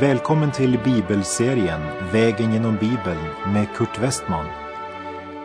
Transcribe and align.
Välkommen 0.00 0.52
till 0.52 0.78
bibelserien 0.84 1.80
Vägen 2.12 2.52
genom 2.52 2.76
Bibeln 2.76 3.52
med 3.52 3.66
Kurt 3.76 3.98
Westman. 3.98 4.46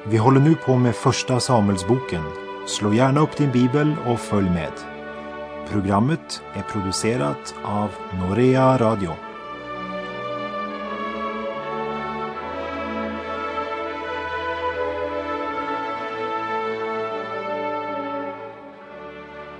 Vi 0.07 0.17
håller 0.17 0.39
nu 0.39 0.55
på 0.55 0.75
med 0.75 0.95
Första 0.95 1.39
Samuelsboken. 1.39 2.21
Slå 2.67 2.93
gärna 2.93 3.21
upp 3.21 3.37
din 3.37 3.51
bibel 3.51 3.95
och 4.05 4.19
följ 4.19 4.49
med. 4.49 4.71
Programmet 5.69 6.43
är 6.53 6.61
producerat 6.61 7.55
av 7.63 7.89
Norea 8.19 8.77
Radio. 8.77 9.11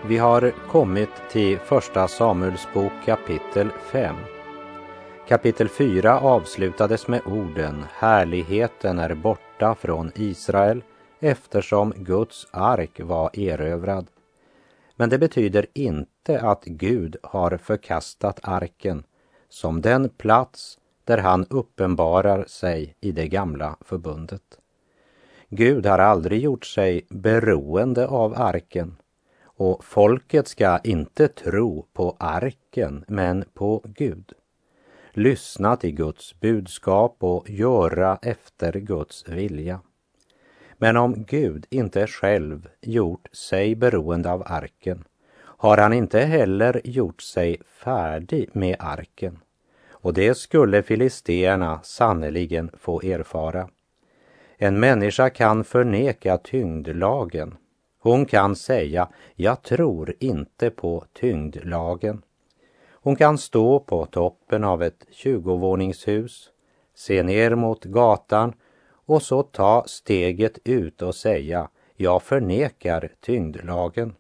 Vi 0.08 0.18
har 0.18 0.52
kommit 0.72 1.30
till 1.32 1.60
Första 1.60 2.08
Samuels 2.08 2.68
bok 2.74 2.94
kapitel 3.06 3.70
5. 3.92 4.16
Kapitel 5.32 5.70
4 5.70 6.20
avslutades 6.20 7.08
med 7.08 7.22
orden 7.26 7.86
Härligheten 7.94 9.00
är 9.00 9.14
borta 9.16 9.76
från 9.76 10.12
Israel 10.16 10.84
eftersom 11.20 11.94
Guds 11.98 12.48
ark 12.52 13.00
var 13.04 13.40
erövrad. 13.40 14.08
Men 14.96 15.10
det 15.10 15.18
betyder 15.18 15.66
inte 15.74 16.42
att 16.42 16.64
Gud 16.66 17.16
har 17.24 17.58
förkastat 17.58 18.40
arken 18.44 19.04
som 19.50 19.82
den 19.82 20.10
plats 20.10 20.78
där 21.06 21.18
han 21.18 21.46
uppenbarar 21.50 22.46
sig 22.48 22.96
i 23.02 23.12
det 23.12 23.28
gamla 23.28 23.78
förbundet. 23.82 24.60
Gud 25.50 25.86
har 25.86 26.00
aldrig 26.00 26.42
gjort 26.42 26.66
sig 26.66 27.06
beroende 27.10 28.08
av 28.08 28.34
arken 28.38 28.96
och 29.44 29.86
folket 29.86 30.48
ska 30.48 30.80
inte 30.84 31.28
tro 31.28 31.86
på 31.94 32.16
arken 32.20 33.06
men 33.08 33.46
på 33.54 33.84
Gud. 33.86 34.34
Lyssna 35.14 35.76
till 35.76 35.96
Guds 35.96 36.40
budskap 36.40 37.16
och 37.20 37.50
göra 37.50 38.20
efter 38.22 38.74
Guds 38.74 39.30
vilja. 39.30 39.80
Men 40.78 40.98
om 40.98 41.24
Gud 41.24 41.66
inte 41.70 42.08
själv 42.08 42.68
gjort 42.82 43.28
sig 43.32 43.76
beroende 43.76 44.32
av 44.32 44.44
arken 44.46 45.04
har 45.42 45.78
han 45.78 45.94
inte 45.94 46.20
heller 46.20 46.82
gjort 46.84 47.22
sig 47.22 47.62
färdig 47.66 48.50
med 48.54 48.76
arken. 48.80 49.40
Och 49.90 50.14
det 50.14 50.38
skulle 50.38 50.84
filisterna 50.84 51.80
sannerligen 51.84 52.72
få 52.78 53.02
erfara. 53.02 53.70
En 54.58 54.80
människa 54.80 55.30
kan 55.30 55.64
förneka 55.64 56.38
tyngdlagen. 56.38 57.58
Hon 58.00 58.26
kan 58.26 58.56
säga, 58.56 59.10
jag 59.36 59.62
tror 59.62 60.14
inte 60.20 60.70
på 60.70 61.06
tyngdlagen. 61.14 62.22
Hon 63.04 63.16
kan 63.16 63.38
stå 63.38 63.80
på 63.80 64.06
toppen 64.06 64.64
av 64.64 64.84
ett 64.84 65.06
tjugovåningshus, 65.12 66.52
se 66.96 67.24
ner 67.24 67.56
mot 67.56 67.84
gatan 67.84 68.54
och 69.06 69.22
så 69.22 69.44
ta 69.44 69.84
steget 69.88 70.60
ut 70.64 71.02
och 71.02 71.16
säga, 71.16 71.70
jag 71.96 72.24
förnekar 72.24 73.12
tyngdlagen. 73.20 74.16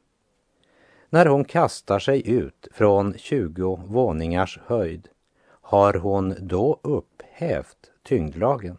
När 1.09 1.25
hon 1.25 1.45
kastar 1.45 1.99
sig 1.99 2.29
ut 2.29 2.67
från 2.71 3.17
20 3.17 3.79
våningars 3.85 4.59
höjd 4.65 5.07
har 5.45 5.93
hon 5.93 6.35
då 6.39 6.79
upphävt 6.81 7.91
tyngdlagen. 8.03 8.77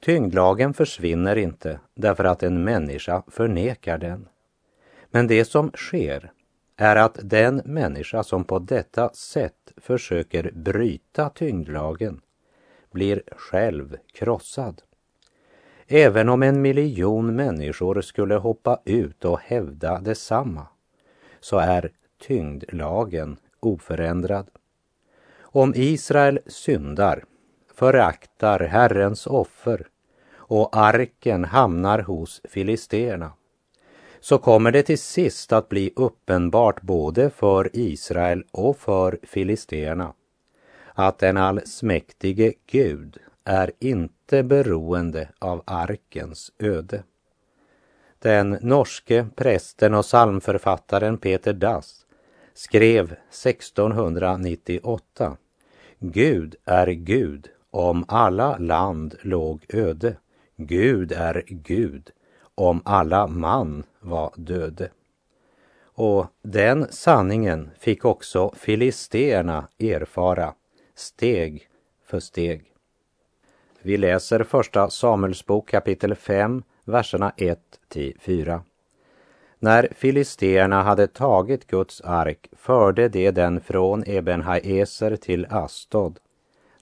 Tyngdlagen 0.00 0.74
försvinner 0.74 1.36
inte 1.36 1.80
därför 1.94 2.24
att 2.24 2.42
en 2.42 2.64
människa 2.64 3.22
förnekar 3.28 3.98
den. 3.98 4.28
Men 5.10 5.26
det 5.26 5.44
som 5.44 5.70
sker 5.74 6.32
är 6.76 6.96
att 6.96 7.18
den 7.22 7.62
människa 7.64 8.22
som 8.22 8.44
på 8.44 8.58
detta 8.58 9.10
sätt 9.12 9.72
försöker 9.76 10.50
bryta 10.54 11.28
tyngdlagen 11.30 12.20
blir 12.90 13.22
själv 13.36 13.96
krossad. 14.12 14.82
Även 15.86 16.28
om 16.28 16.42
en 16.42 16.62
miljon 16.62 17.36
människor 17.36 18.00
skulle 18.00 18.34
hoppa 18.34 18.80
ut 18.84 19.24
och 19.24 19.40
hävda 19.40 20.00
detsamma 20.00 20.66
så 21.40 21.58
är 21.58 21.90
tyngdlagen 22.26 23.36
oförändrad. 23.60 24.50
Om 25.40 25.72
Israel 25.76 26.40
syndar, 26.46 27.24
föraktar 27.74 28.60
Herrens 28.60 29.26
offer 29.26 29.86
och 30.34 30.76
arken 30.76 31.44
hamnar 31.44 31.98
hos 31.98 32.40
filisterna 32.44 33.32
så 34.20 34.38
kommer 34.38 34.72
det 34.72 34.82
till 34.82 34.98
sist 34.98 35.52
att 35.52 35.68
bli 35.68 35.92
uppenbart 35.96 36.82
både 36.82 37.30
för 37.30 37.70
Israel 37.72 38.44
och 38.50 38.76
för 38.76 39.18
filisterna 39.22 40.12
att 40.98 41.18
den 41.18 41.36
allsmäktige 41.36 42.54
Gud 42.66 43.18
är 43.44 43.72
inte 43.78 44.42
beroende 44.42 45.28
av 45.38 45.62
arkens 45.66 46.52
öde. 46.58 47.02
Den 48.18 48.58
norske 48.62 49.26
prästen 49.36 49.94
och 49.94 50.04
psalmförfattaren 50.04 51.18
Peter 51.18 51.52
Dass 51.52 52.06
skrev 52.54 53.04
1698 53.04 55.36
Gud 55.98 56.56
är 56.64 56.86
Gud 56.86 57.48
om 57.70 58.04
alla 58.08 58.58
land 58.58 59.14
låg 59.22 59.64
öde. 59.68 60.16
Gud 60.56 61.12
är 61.12 61.44
Gud 61.46 62.10
om 62.56 62.82
alla 62.84 63.26
man 63.26 63.84
var 64.00 64.32
döde. 64.36 64.90
Och 65.84 66.26
den 66.42 66.86
sanningen 66.90 67.70
fick 67.78 68.04
också 68.04 68.52
filisterna 68.56 69.68
erfara 69.78 70.54
steg 70.94 71.68
för 72.06 72.20
steg. 72.20 72.64
Vi 73.82 73.96
läser 73.96 74.44
första 74.44 74.90
Samuelsbok 74.90 75.68
kapitel 75.68 76.14
5, 76.14 76.62
verserna 76.84 77.32
1 77.36 77.58
till 77.88 78.16
4. 78.20 78.62
När 79.58 79.88
filisterna 79.96 80.82
hade 80.82 81.06
tagit 81.06 81.66
Guds 81.66 82.00
ark 82.00 82.48
förde 82.52 83.08
de 83.08 83.30
den 83.30 83.60
från 83.60 84.04
Ebenhaeser 84.06 85.16
till 85.16 85.46
Astod. 85.50 86.18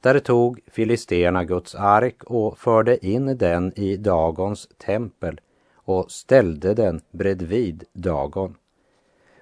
Där 0.00 0.18
tog 0.18 0.60
filisterna 0.66 1.44
Guds 1.44 1.74
ark 1.74 2.24
och 2.24 2.58
förde 2.58 3.06
in 3.06 3.38
den 3.38 3.72
i 3.76 3.96
Dagons 3.96 4.68
tempel 4.78 5.40
och 5.84 6.10
ställde 6.10 6.74
den 6.74 7.00
bredvid 7.10 7.84
Dagon. 7.92 8.56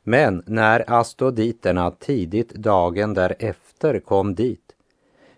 Men 0.03 0.43
när 0.47 0.85
astoditerna 0.87 1.91
tidigt 1.91 2.55
dagen 2.55 3.15
därefter 3.15 4.01
kom 4.01 4.35
dit 4.35 4.77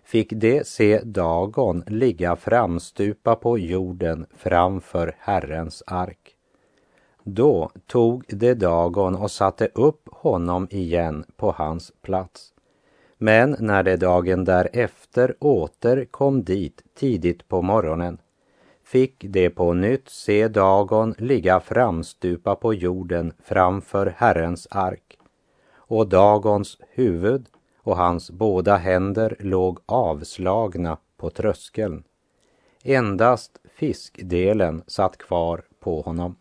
fick 0.03 0.33
de 0.33 0.63
se 0.63 1.01
Dagon 1.03 1.83
ligga 1.87 2.35
framstupa 2.35 3.35
på 3.35 3.57
jorden 3.57 4.25
framför 4.37 5.15
Herrens 5.19 5.83
ark. 5.87 6.35
Då 7.23 7.71
tog 7.87 8.23
de 8.27 8.53
Dagon 8.53 9.15
och 9.15 9.31
satte 9.31 9.67
upp 9.73 10.09
honom 10.11 10.67
igen 10.71 11.25
på 11.37 11.51
hans 11.51 11.91
plats. 12.01 12.53
Men 13.17 13.55
när 13.59 13.83
de 13.83 13.97
dagen 13.97 14.45
därefter 14.45 15.35
åter 15.39 16.05
kom 16.05 16.43
dit 16.43 16.83
tidigt 16.95 17.47
på 17.47 17.61
morgonen 17.61 18.17
fick 18.85 19.23
de 19.27 19.49
på 19.49 19.73
nytt 19.73 20.09
se 20.09 20.47
Dagon 20.47 21.15
ligga 21.17 21.59
framstupa 21.59 22.55
på 22.55 22.73
jorden 22.73 23.33
framför 23.43 24.13
Herrens 24.17 24.67
ark. 24.71 25.17
Och 25.75 26.07
Dagons 26.07 26.77
huvud 26.89 27.45
och 27.77 27.97
hans 27.97 28.31
båda 28.31 28.75
händer 28.75 29.35
låg 29.39 29.79
avslagna 29.85 30.97
på 31.17 31.29
tröskeln. 31.29 32.03
Endast 32.83 33.51
fiskdelen 33.75 34.83
satt 34.87 35.17
kvar 35.17 35.63
på 35.79 36.01
honom. 36.01 36.35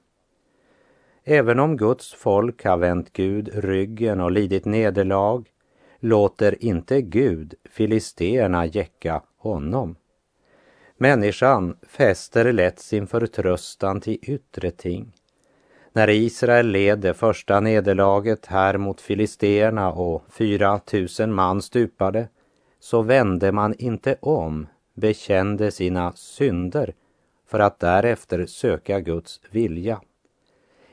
Även 1.25 1.59
om 1.59 1.77
Guds 1.77 2.15
folk 2.15 2.65
har 2.65 2.77
vänt 2.77 3.13
Gud 3.13 3.51
ryggen 3.55 4.21
och 4.21 4.31
lidit 4.31 4.65
nederlag 4.65 5.45
låter 5.99 6.65
inte 6.65 7.03
Gud 7.03 7.55
filisterna 7.71 8.67
jäcka 8.67 9.23
honom. 9.37 9.97
Människan 10.97 11.77
fäster 11.83 12.53
lätt 12.53 12.79
sin 12.79 13.07
förtröstan 13.07 14.01
till 14.01 14.19
yttre 14.23 14.71
ting. 14.71 15.13
När 15.93 16.11
Israel 16.11 16.67
led 16.67 16.99
det 16.99 17.15
första 17.15 17.61
nederlaget 17.61 18.47
här 18.47 18.77
mot 18.77 19.01
filisterna 19.01 19.93
och 19.93 20.25
4 20.31 20.81
000 21.21 21.29
man 21.29 21.63
stupade 21.63 22.29
så 22.81 23.03
vände 23.03 23.53
man 23.53 23.75
inte 23.79 24.17
om, 24.21 24.67
bekände 24.95 25.71
sina 25.71 26.13
synder 26.13 26.95
för 27.47 27.61
att 27.61 27.79
därefter 27.79 28.47
söka 28.47 29.01
Guds 29.01 29.41
vilja. 29.51 30.01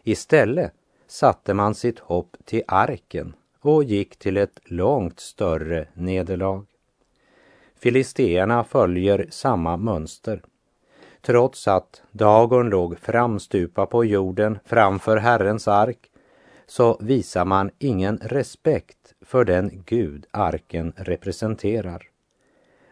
Istället 0.04 0.74
satte 1.08 1.54
man 1.54 1.76
sitt 1.76 2.00
hopp 2.00 2.38
till 2.46 2.64
arken 2.68 3.34
och 3.60 3.84
gick 3.84 4.18
till 4.18 4.38
ett 4.38 4.60
långt 4.64 5.20
större 5.20 5.88
nederlag. 5.94 6.66
Filisteerna 7.82 8.64
följer 8.64 9.28
samma 9.30 9.78
mönster. 9.78 10.42
Trots 11.22 11.68
att 11.68 12.02
Dagon 12.12 12.70
låg 12.70 13.00
framstupa 13.00 13.86
på 13.86 14.06
jorden 14.06 14.60
framför 14.66 15.18
Herrens 15.18 15.68
ark 15.68 16.12
så 16.68 16.98
visar 17.02 17.46
man 17.46 17.72
ingen 17.80 18.18
respekt 18.18 19.14
för 19.22 19.46
den 19.46 19.84
Gud 19.86 20.26
arken 20.32 20.94
representerar. 20.96 22.04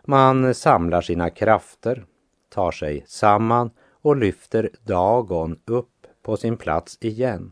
Man 0.05 0.53
samlar 0.53 1.01
sina 1.01 1.29
krafter, 1.29 2.05
tar 2.49 2.71
sig 2.71 3.03
samman 3.07 3.71
och 4.01 4.15
lyfter 4.15 4.69
Dagon 4.83 5.59
upp 5.65 6.07
på 6.21 6.37
sin 6.37 6.57
plats 6.57 6.97
igen. 7.01 7.51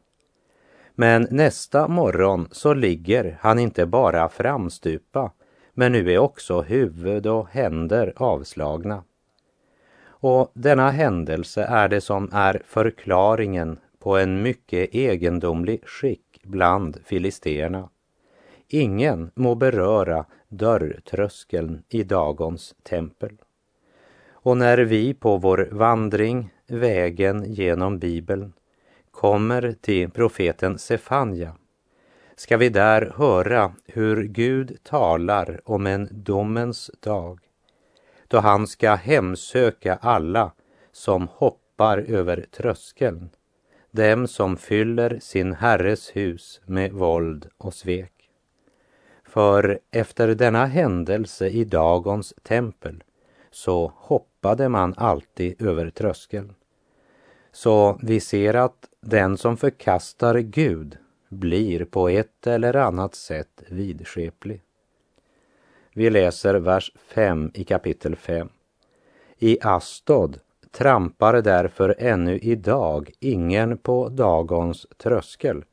Men 0.96 1.28
nästa 1.32 1.88
morgon 1.88 2.48
så 2.52 2.74
ligger 2.74 3.38
han 3.42 3.60
inte 3.60 3.86
bara 3.86 4.30
framstupa, 4.30 5.32
men 5.80 5.92
nu 5.92 6.12
är 6.12 6.18
också 6.18 6.62
huvud 6.62 7.28
och 7.28 7.50
händer 7.50 8.14
avslagna. 8.16 9.04
Och 10.08 10.52
denna 10.54 10.92
händelse 10.92 11.64
är 11.64 11.90
det 11.90 12.02
som 12.02 12.30
är 12.34 12.62
förklaringen 12.66 13.80
på 14.00 14.18
en 14.18 14.42
mycket 14.42 14.96
egendomlig 14.96 15.82
skick 15.86 16.42
bland 16.44 16.98
filisterna. 17.06 17.90
Ingen 18.68 19.32
må 19.36 19.56
beröra 19.56 20.26
dörrtröskeln 20.48 21.84
i 21.90 22.04
Dagons 22.04 22.76
tempel. 22.84 23.38
Och 24.30 24.58
när 24.58 24.78
vi 24.78 25.14
på 25.14 25.38
vår 25.38 25.70
vandring, 25.72 26.54
vägen 26.68 27.54
genom 27.54 28.00
Bibeln, 28.00 28.54
kommer 29.12 29.76
till 29.82 30.10
profeten 30.10 30.78
Sefanja 30.78 31.56
ska 32.38 32.58
vi 32.58 32.70
där 32.70 33.14
höra 33.16 33.72
hur 33.86 34.24
Gud 34.24 34.78
talar 34.84 35.62
om 35.66 35.88
en 35.88 36.08
domens 36.12 36.92
dag 37.00 37.40
då 38.28 38.40
han 38.40 38.68
ska 38.68 38.96
hemsöka 38.96 39.96
alla 40.02 40.52
som 40.92 41.28
hoppar 41.32 41.98
över 41.98 42.46
tröskeln, 42.52 43.30
dem 43.92 44.28
som 44.28 44.58
fyller 44.58 45.20
sin 45.20 45.54
herres 45.54 46.16
hus 46.16 46.62
med 46.66 46.92
våld 46.92 47.50
och 47.58 47.74
svek. 47.74 48.14
För 49.24 49.80
efter 49.92 50.36
denna 50.36 50.66
händelse 50.66 51.48
i 51.48 51.64
Dagons 51.64 52.34
tempel 52.44 53.04
så 53.52 53.92
hoppade 53.96 54.70
man 54.70 54.94
alltid 54.98 55.62
över 55.62 55.90
tröskeln. 55.90 56.54
Så 57.52 58.00
vi 58.04 58.20
ser 58.20 58.54
att 58.54 58.90
den 59.02 59.38
som 59.38 59.58
förkastar 59.58 60.40
Gud 60.40 60.98
blir 61.30 61.86
på 61.86 62.10
ett 62.10 62.48
eller 62.48 62.76
annat 62.76 63.16
sätt 63.16 63.64
vidskeplig. 63.68 64.62
Vi 65.94 66.10
läser 66.10 66.56
vers 66.56 66.92
5 67.08 67.52
i 67.54 67.64
kapitel 67.64 68.16
5. 68.16 68.50
I 69.38 69.58
Astod 69.62 70.40
trampar 70.72 71.42
därför 71.42 71.96
ännu 71.98 72.40
idag 72.40 73.12
ingen 73.20 73.78
på 73.78 74.10
Dagons 74.10 74.88
tröskel, 74.98 75.66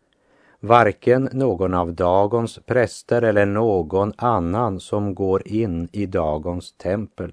varken 0.61 1.29
någon 1.33 1.75
av 1.75 1.95
Dagons 1.95 2.59
präster 2.67 3.23
eller 3.23 3.47
någon 3.47 4.13
annan 4.17 4.81
som 4.81 5.15
går 5.15 5.49
in 5.49 5.89
i 5.93 6.07
Dagons 6.07 6.73
tempel. 6.73 7.33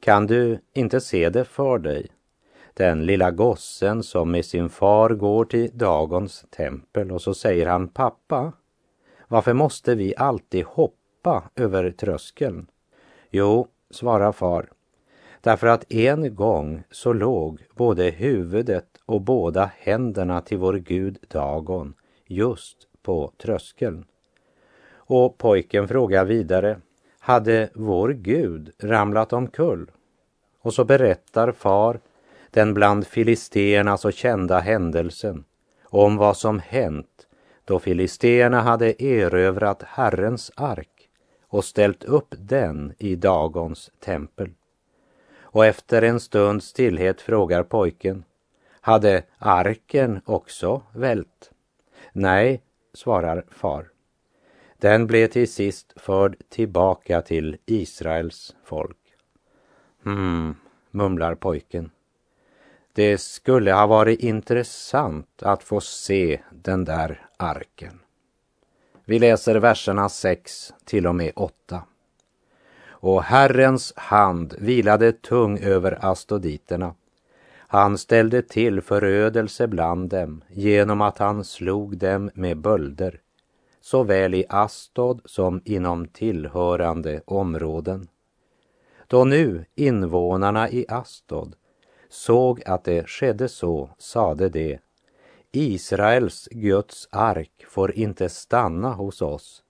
Kan 0.00 0.26
du 0.26 0.58
inte 0.72 1.00
se 1.00 1.30
det 1.30 1.44
för 1.44 1.78
dig? 1.78 2.06
Den 2.76 3.06
lilla 3.06 3.30
gossen 3.30 4.02
som 4.02 4.30
med 4.30 4.44
sin 4.44 4.68
far 4.68 5.10
går 5.10 5.44
till 5.44 5.70
Dagons 5.74 6.44
tempel 6.50 7.12
och 7.12 7.22
så 7.22 7.34
säger 7.34 7.66
han 7.66 7.88
pappa, 7.88 8.52
varför 9.28 9.52
måste 9.52 9.94
vi 9.94 10.14
alltid 10.16 10.64
hoppa 10.64 11.50
över 11.56 11.90
tröskeln? 11.90 12.66
Jo, 13.30 13.66
svarar 13.90 14.32
far, 14.32 14.68
därför 15.40 15.66
att 15.66 15.92
en 15.92 16.34
gång 16.34 16.82
så 16.90 17.12
låg 17.12 17.62
både 17.74 18.10
huvudet 18.10 18.88
och 19.06 19.20
båda 19.20 19.70
händerna 19.78 20.40
till 20.40 20.58
vår 20.58 20.74
gud 20.74 21.18
Dagon 21.28 21.94
just 22.26 22.76
på 23.02 23.32
tröskeln. 23.42 24.04
Och 24.94 25.38
pojken 25.38 25.88
frågar 25.88 26.24
vidare, 26.24 26.80
hade 27.18 27.70
vår 27.74 28.08
Gud 28.08 28.70
ramlat 28.78 29.32
omkull? 29.32 29.90
Och 30.60 30.74
så 30.74 30.84
berättar 30.84 31.52
far 31.52 32.00
den 32.56 32.74
bland 32.74 33.06
filisteerna 33.06 33.96
så 33.96 34.10
kända 34.10 34.58
händelsen 34.58 35.44
om 35.84 36.16
vad 36.16 36.36
som 36.36 36.58
hänt 36.58 37.26
då 37.64 37.78
filisteerna 37.78 38.60
hade 38.60 39.02
erövrat 39.02 39.82
Herrens 39.82 40.52
ark 40.54 41.08
och 41.48 41.64
ställt 41.64 42.04
upp 42.04 42.34
den 42.38 42.94
i 42.98 43.16
Dagons 43.16 43.90
tempel. 44.00 44.50
Och 45.38 45.66
efter 45.66 46.02
en 46.02 46.20
stunds 46.20 46.66
stillhet 46.66 47.20
frågar 47.20 47.62
pojken, 47.62 48.24
hade 48.80 49.22
arken 49.38 50.20
också 50.24 50.82
vält? 50.92 51.50
Nej, 52.12 52.62
svarar 52.94 53.44
far. 53.50 53.88
Den 54.78 55.06
blev 55.06 55.26
till 55.26 55.52
sist 55.52 55.92
förd 55.96 56.36
tillbaka 56.48 57.22
till 57.22 57.56
Israels 57.66 58.56
folk. 58.64 58.98
Hmm, 60.02 60.54
mumlar 60.90 61.34
pojken. 61.34 61.90
Det 62.96 63.18
skulle 63.18 63.72
ha 63.72 63.86
varit 63.86 64.20
intressant 64.20 65.42
att 65.42 65.62
få 65.62 65.80
se 65.80 66.40
den 66.50 66.84
där 66.84 67.26
arken. 67.36 68.00
Vi 69.04 69.18
läser 69.18 69.54
verserna 69.54 70.08
6 70.08 70.74
till 70.84 71.06
och 71.06 71.14
med 71.14 71.32
8. 71.36 71.82
Och 72.88 73.22
Herrens 73.22 73.92
hand 73.96 74.54
vilade 74.58 75.12
tung 75.12 75.58
över 75.58 75.98
astoditerna. 76.00 76.94
Han 77.56 77.98
ställde 77.98 78.42
till 78.42 78.80
förödelse 78.80 79.66
bland 79.66 80.10
dem 80.10 80.44
genom 80.48 81.00
att 81.00 81.18
han 81.18 81.44
slog 81.44 81.98
dem 81.98 82.30
med 82.34 82.56
bölder, 82.56 83.20
såväl 83.80 84.34
i 84.34 84.44
Astod 84.48 85.20
som 85.24 85.60
inom 85.64 86.08
tillhörande 86.08 87.20
områden. 87.26 88.08
Då 89.06 89.24
nu 89.24 89.64
invånarna 89.74 90.70
i 90.70 90.86
Astod 90.88 91.56
såg 92.08 92.62
att 92.66 92.84
det 92.84 93.08
skedde 93.08 93.48
så 93.48 93.90
sade 93.98 94.48
de 94.48 94.78
Israels 95.52 96.48
Guds 96.50 97.08
ark 97.10 97.64
får 97.68 97.92
inte 97.92 98.28
stanna 98.28 98.92
hos 98.92 99.22
oss, 99.22 99.62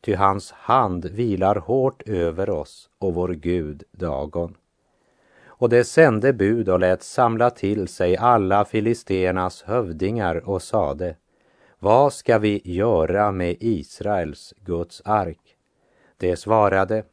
ty 0.00 0.14
hans 0.14 0.52
hand 0.52 1.04
vilar 1.04 1.56
hårt 1.56 2.02
över 2.08 2.50
oss 2.50 2.90
och 2.98 3.14
vår 3.14 3.28
Gud 3.28 3.82
Dagon. 3.90 4.56
Och 5.62 5.68
det 5.68 5.84
sände 5.84 6.32
bud 6.32 6.68
och 6.68 6.80
lät 6.80 7.02
samla 7.02 7.50
till 7.50 7.88
sig 7.88 8.16
alla 8.16 8.64
filisternas 8.64 9.62
hövdingar 9.62 10.48
och 10.48 10.62
sade 10.62 11.16
Vad 11.78 12.12
ska 12.12 12.38
vi 12.38 12.60
göra 12.64 13.32
med 13.32 13.56
Israels 13.60 14.54
Guds 14.60 15.02
ark? 15.04 15.56
Det 16.16 16.36
svarade 16.36 17.04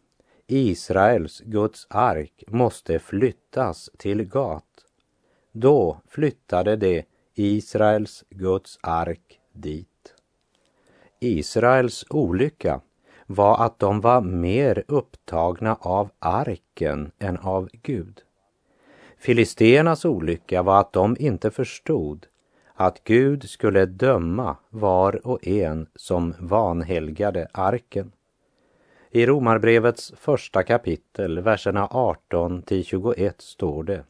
Israels 0.47 1.41
Guds 1.45 1.87
ark 1.89 2.43
måste 2.47 2.99
flyttas 2.99 3.89
till 3.97 4.23
Gat. 4.23 4.68
Då 5.51 6.01
flyttade 6.07 6.75
de 6.75 7.03
Israels 7.33 8.23
Guds 8.29 8.79
ark 8.81 9.39
dit. 9.53 10.15
Israels 11.19 12.05
olycka 12.09 12.81
var 13.25 13.65
att 13.65 13.79
de 13.79 14.01
var 14.01 14.21
mer 14.21 14.83
upptagna 14.87 15.75
av 15.75 16.09
arken 16.19 17.11
än 17.19 17.37
av 17.37 17.69
Gud. 17.71 18.21
Filisternas 19.17 20.05
olycka 20.05 20.63
var 20.63 20.79
att 20.79 20.93
de 20.93 21.15
inte 21.19 21.51
förstod 21.51 22.25
att 22.73 23.03
Gud 23.03 23.49
skulle 23.49 23.85
döma 23.85 24.57
var 24.69 25.27
och 25.27 25.47
en 25.47 25.87
som 25.95 26.33
vanhelgade 26.39 27.47
arken. 27.53 28.11
I 29.11 29.25
Romarbrevets 29.25 30.13
första 30.17 30.63
kapitel, 30.63 31.39
verserna 31.39 31.87
18 31.91 32.61
till 32.61 32.85
21 32.85 33.41
står 33.41 33.83
det 33.83 34.03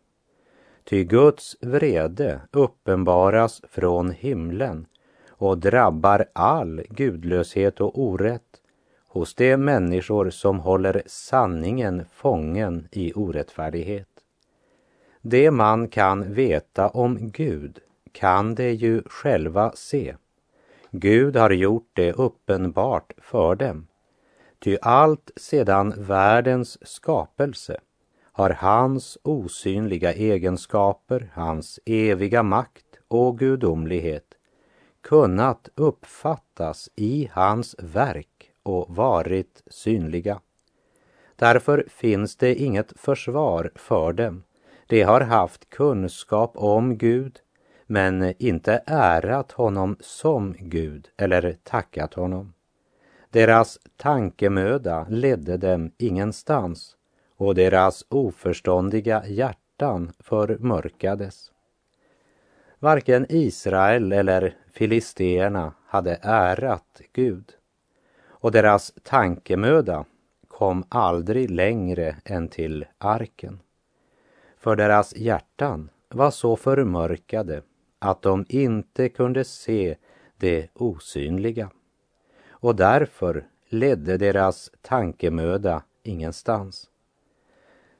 Ty 0.89 1.03
Guds 1.03 1.57
vrede 1.61 2.41
uppenbaras 2.51 3.61
från 3.69 4.11
himlen 4.11 4.85
och 5.29 5.57
drabbar 5.57 6.25
all 6.33 6.81
gudlöshet 6.89 7.81
och 7.81 7.99
orätt 8.01 8.61
hos 9.07 9.35
de 9.35 9.57
människor 9.57 10.29
som 10.29 10.59
håller 10.59 11.03
sanningen 11.05 12.05
fången 12.13 12.87
i 12.91 13.13
orättfärdighet. 13.13 14.07
Det 15.21 15.51
man 15.51 15.87
kan 15.87 16.33
veta 16.33 16.89
om 16.89 17.17
Gud 17.31 17.79
kan 18.11 18.55
de 18.55 18.71
ju 18.71 19.01
själva 19.05 19.71
se. 19.75 20.15
Gud 20.91 21.35
har 21.35 21.49
gjort 21.49 21.89
det 21.93 22.13
uppenbart 22.13 23.13
för 23.17 23.55
dem. 23.55 23.87
Ty 24.59 24.77
allt 24.81 25.31
sedan 25.35 25.93
världens 25.97 26.87
skapelse 26.87 27.79
har 28.39 28.49
hans 28.49 29.17
osynliga 29.23 30.13
egenskaper, 30.13 31.31
hans 31.33 31.79
eviga 31.85 32.43
makt 32.43 32.85
och 33.07 33.39
gudomlighet 33.39 34.25
kunnat 35.01 35.69
uppfattas 35.75 36.89
i 36.95 37.29
hans 37.33 37.75
verk 37.79 38.51
och 38.63 38.95
varit 38.95 39.63
synliga. 39.67 40.39
Därför 41.35 41.85
finns 41.89 42.35
det 42.35 42.55
inget 42.55 42.99
försvar 42.99 43.71
för 43.75 44.13
dem. 44.13 44.43
De 44.87 45.01
har 45.01 45.21
haft 45.21 45.69
kunskap 45.69 46.51
om 46.55 46.97
Gud, 46.97 47.39
men 47.87 48.33
inte 48.43 48.83
ärat 48.85 49.51
honom 49.51 49.97
som 49.99 50.55
Gud 50.59 51.09
eller 51.17 51.57
tackat 51.63 52.13
honom. 52.13 52.53
Deras 53.29 53.79
tankemöda 53.97 55.05
ledde 55.09 55.57
dem 55.57 55.91
ingenstans 55.97 56.95
och 57.39 57.55
deras 57.55 58.05
oförståndiga 58.09 59.23
hjärtan 59.27 60.11
förmörkades. 60.19 61.51
Varken 62.79 63.25
Israel 63.29 64.11
eller 64.11 64.57
filisteerna 64.71 65.73
hade 65.85 66.19
ärat 66.21 67.01
Gud 67.13 67.51
och 68.21 68.51
deras 68.51 68.93
tankemöda 69.03 70.05
kom 70.47 70.83
aldrig 70.89 71.49
längre 71.51 72.15
än 72.25 72.47
till 72.47 72.85
arken. 72.97 73.59
För 74.57 74.75
deras 74.75 75.15
hjärtan 75.15 75.89
var 76.09 76.31
så 76.31 76.55
förmörkade 76.55 77.61
att 77.99 78.21
de 78.21 78.45
inte 78.49 79.09
kunde 79.09 79.43
se 79.43 79.95
det 80.37 80.67
osynliga. 80.73 81.69
Och 82.49 82.75
därför 82.75 83.47
ledde 83.69 84.17
deras 84.17 84.71
tankemöda 84.81 85.83
ingenstans. 86.03 86.89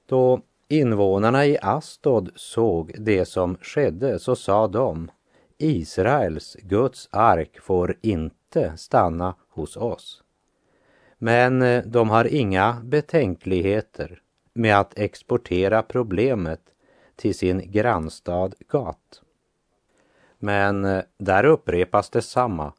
Då 0.10 0.42
invånarna 0.68 1.46
i 1.46 1.58
Astod 1.62 2.30
såg 2.36 2.96
det 2.98 3.26
som 3.26 3.58
skedde 3.62 4.20
så 4.20 4.36
sa 4.36 4.68
de 4.68 5.12
Israels, 5.58 6.58
Guds 6.62 7.10
ark, 7.12 7.60
får 7.60 7.96
inte 8.02 8.78
stanna 8.78 9.36
hos 9.50 9.78
oss. 9.78 10.24
Men 11.18 11.62
eh, 11.62 11.84
de 11.86 12.10
har 12.10 12.26
inga 12.26 12.82
betänkligheter 12.84 14.22
med 14.54 14.80
att 14.80 15.00
exportera 15.00 15.82
problemet 15.82 16.62
till 17.16 17.36
sin 17.36 17.72
grannstad 17.72 18.54
Gat. 18.68 19.22
Men 20.38 20.86
eh, 20.86 21.04
där 21.18 21.44
upprepas 21.44 22.10
detsamma 22.10 22.74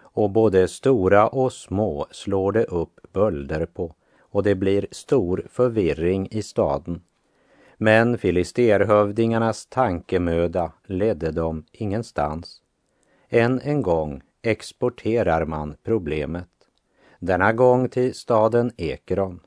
och 0.00 0.30
både 0.30 0.68
stora 0.68 1.28
och 1.28 1.52
små 1.52 2.06
slår 2.10 2.52
det 2.52 2.64
upp 2.64 3.00
bölder 3.12 3.66
på 3.66 3.94
och 4.30 4.42
det 4.42 4.54
blir 4.54 4.86
stor 4.90 5.46
förvirring 5.50 6.28
i 6.30 6.42
staden. 6.42 7.00
Men 7.76 8.18
filisterhövdingarnas 8.18 9.66
tankemöda 9.66 10.72
ledde 10.86 11.30
dem 11.30 11.64
ingenstans. 11.72 12.62
Än 13.28 13.60
en 13.60 13.82
gång 13.82 14.22
exporterar 14.42 15.44
man 15.44 15.76
problemet. 15.82 16.48
Denna 17.18 17.52
gång 17.52 17.88
till 17.88 18.14
staden 18.14 18.72
Ekron. 18.76 19.40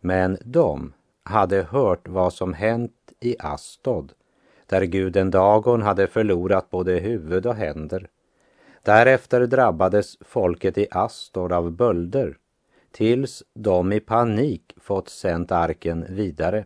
Men 0.00 0.38
de 0.44 0.92
hade 1.22 1.62
hört 1.62 2.08
vad 2.08 2.32
som 2.32 2.54
hänt 2.54 3.12
i 3.20 3.36
Astod, 3.38 4.12
där 4.66 4.82
guden 4.82 5.30
Dagon 5.30 5.82
hade 5.82 6.06
förlorat 6.06 6.70
både 6.70 6.92
huvud 6.92 7.46
och 7.46 7.54
händer. 7.54 8.08
Därefter 8.82 9.46
drabbades 9.46 10.16
folket 10.20 10.78
i 10.78 10.86
Astod 10.90 11.52
av 11.52 11.70
bölder 11.70 12.36
tills 12.90 13.42
de 13.54 13.92
i 13.92 14.00
panik 14.00 14.74
fått 14.76 15.08
sänt 15.08 15.52
arken 15.52 16.06
vidare. 16.08 16.64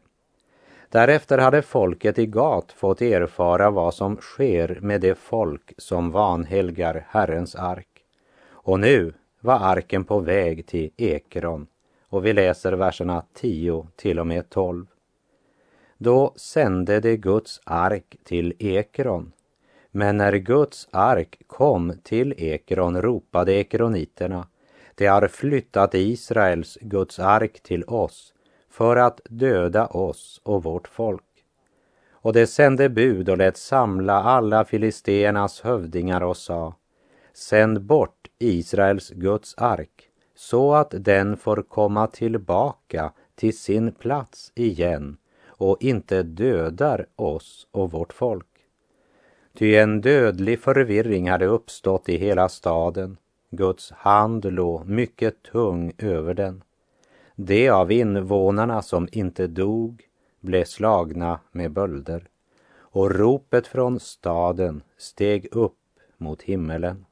Därefter 0.88 1.38
hade 1.38 1.62
folket 1.62 2.18
i 2.18 2.26
Gat 2.26 2.72
fått 2.72 3.02
erfara 3.02 3.70
vad 3.70 3.94
som 3.94 4.16
sker 4.16 4.78
med 4.82 5.00
det 5.00 5.18
folk 5.18 5.72
som 5.78 6.10
vanhelgar 6.10 7.06
Herrens 7.08 7.54
ark. 7.54 7.88
Och 8.44 8.80
nu 8.80 9.12
var 9.40 9.58
arken 9.60 10.04
på 10.04 10.20
väg 10.20 10.66
till 10.66 10.90
Ekron 10.96 11.66
och 12.08 12.26
vi 12.26 12.32
läser 12.32 12.72
verserna 12.72 13.24
10 13.34 13.86
till 13.96 14.18
och 14.18 14.26
med 14.26 14.50
12. 14.50 14.86
Då 15.98 16.32
sände 16.36 17.00
de 17.00 17.16
Guds 17.16 17.60
ark 17.64 18.16
till 18.24 18.54
Ekron. 18.58 19.32
Men 19.90 20.16
när 20.16 20.32
Guds 20.32 20.88
ark 20.90 21.42
kom 21.46 21.94
till 22.02 22.34
Ekron 22.36 23.02
ropade 23.02 23.52
ekroniterna, 23.52 24.46
de 24.94 25.06
har 25.06 25.28
flyttat 25.28 25.94
Israels 25.94 26.78
Guds 26.80 27.18
ark 27.18 27.62
till 27.62 27.84
oss 27.84 28.34
för 28.70 28.96
att 28.96 29.20
döda 29.24 29.86
oss 29.86 30.40
och 30.44 30.62
vårt 30.62 30.88
folk. 30.88 31.24
Och 32.10 32.32
de 32.32 32.46
sände 32.46 32.88
bud 32.88 33.28
och 33.28 33.38
lät 33.38 33.56
samla 33.56 34.22
alla 34.22 34.64
filisteernas 34.64 35.60
hövdingar 35.60 36.20
och 36.20 36.36
sa, 36.36 36.74
sänd 37.32 37.82
bort 37.82 38.28
Israels 38.38 39.10
Guds 39.10 39.54
ark 39.58 40.08
så 40.34 40.74
att 40.74 40.94
den 40.98 41.36
får 41.36 41.62
komma 41.62 42.06
tillbaka 42.06 43.12
till 43.34 43.58
sin 43.58 43.92
plats 43.92 44.52
igen 44.54 45.16
och 45.46 45.76
inte 45.80 46.22
dödar 46.22 47.06
oss 47.16 47.66
och 47.70 47.90
vårt 47.90 48.12
folk. 48.12 48.46
Ty 49.54 49.76
en 49.76 50.00
dödlig 50.00 50.60
förvirring 50.60 51.30
hade 51.30 51.46
uppstått 51.46 52.08
i 52.08 52.16
hela 52.16 52.48
staden. 52.48 53.16
Guds 53.54 53.90
hand 53.90 54.52
låg 54.52 54.88
mycket 54.88 55.42
tung 55.42 55.92
över 55.98 56.34
den. 56.34 56.62
De 57.36 57.68
av 57.68 57.92
invånarna 57.92 58.82
som 58.82 59.08
inte 59.12 59.46
dog 59.46 60.02
blev 60.40 60.64
slagna 60.64 61.40
med 61.50 61.72
bölder 61.72 62.28
och 62.74 63.10
ropet 63.10 63.66
från 63.66 64.00
staden 64.00 64.82
steg 64.96 65.48
upp 65.52 65.78
mot 66.16 66.42
himmelen. 66.42 67.04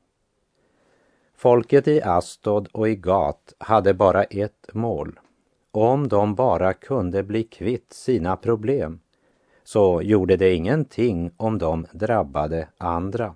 Folket 1.35 1.89
i 1.89 2.03
Astod 2.03 2.69
och 2.73 2.89
i 2.89 2.97
Gat 2.97 3.55
hade 3.59 3.95
bara 3.95 4.25
ett 4.25 4.69
mål. 4.73 5.21
Om 5.71 6.09
de 6.09 6.35
bara 6.35 6.73
kunde 6.73 7.23
bli 7.23 7.43
kvitt 7.43 7.93
sina 7.93 8.37
problem 8.37 9.01
så 9.65 10.03
gjorde 10.03 10.37
det 10.37 10.55
ingenting 10.55 11.31
om 11.37 11.59
de 11.59 11.87
drabbade 11.93 12.69
andra. 12.79 13.35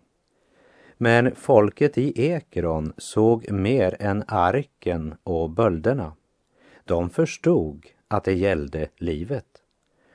Men 1.04 1.34
folket 1.34 1.98
i 1.98 2.22
Ekron 2.30 2.92
såg 2.96 3.50
mer 3.50 3.96
än 4.00 4.24
arken 4.28 5.14
och 5.24 5.50
bölderna. 5.50 6.12
De 6.84 7.10
förstod 7.10 7.86
att 8.08 8.24
det 8.24 8.32
gällde 8.32 8.88
livet. 8.96 9.46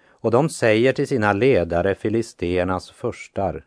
Och 0.07 0.31
de 0.31 0.49
säger 0.49 0.93
till 0.93 1.07
sina 1.07 1.33
ledare, 1.33 1.95
filisternas 1.95 2.91
förstar, 2.91 3.65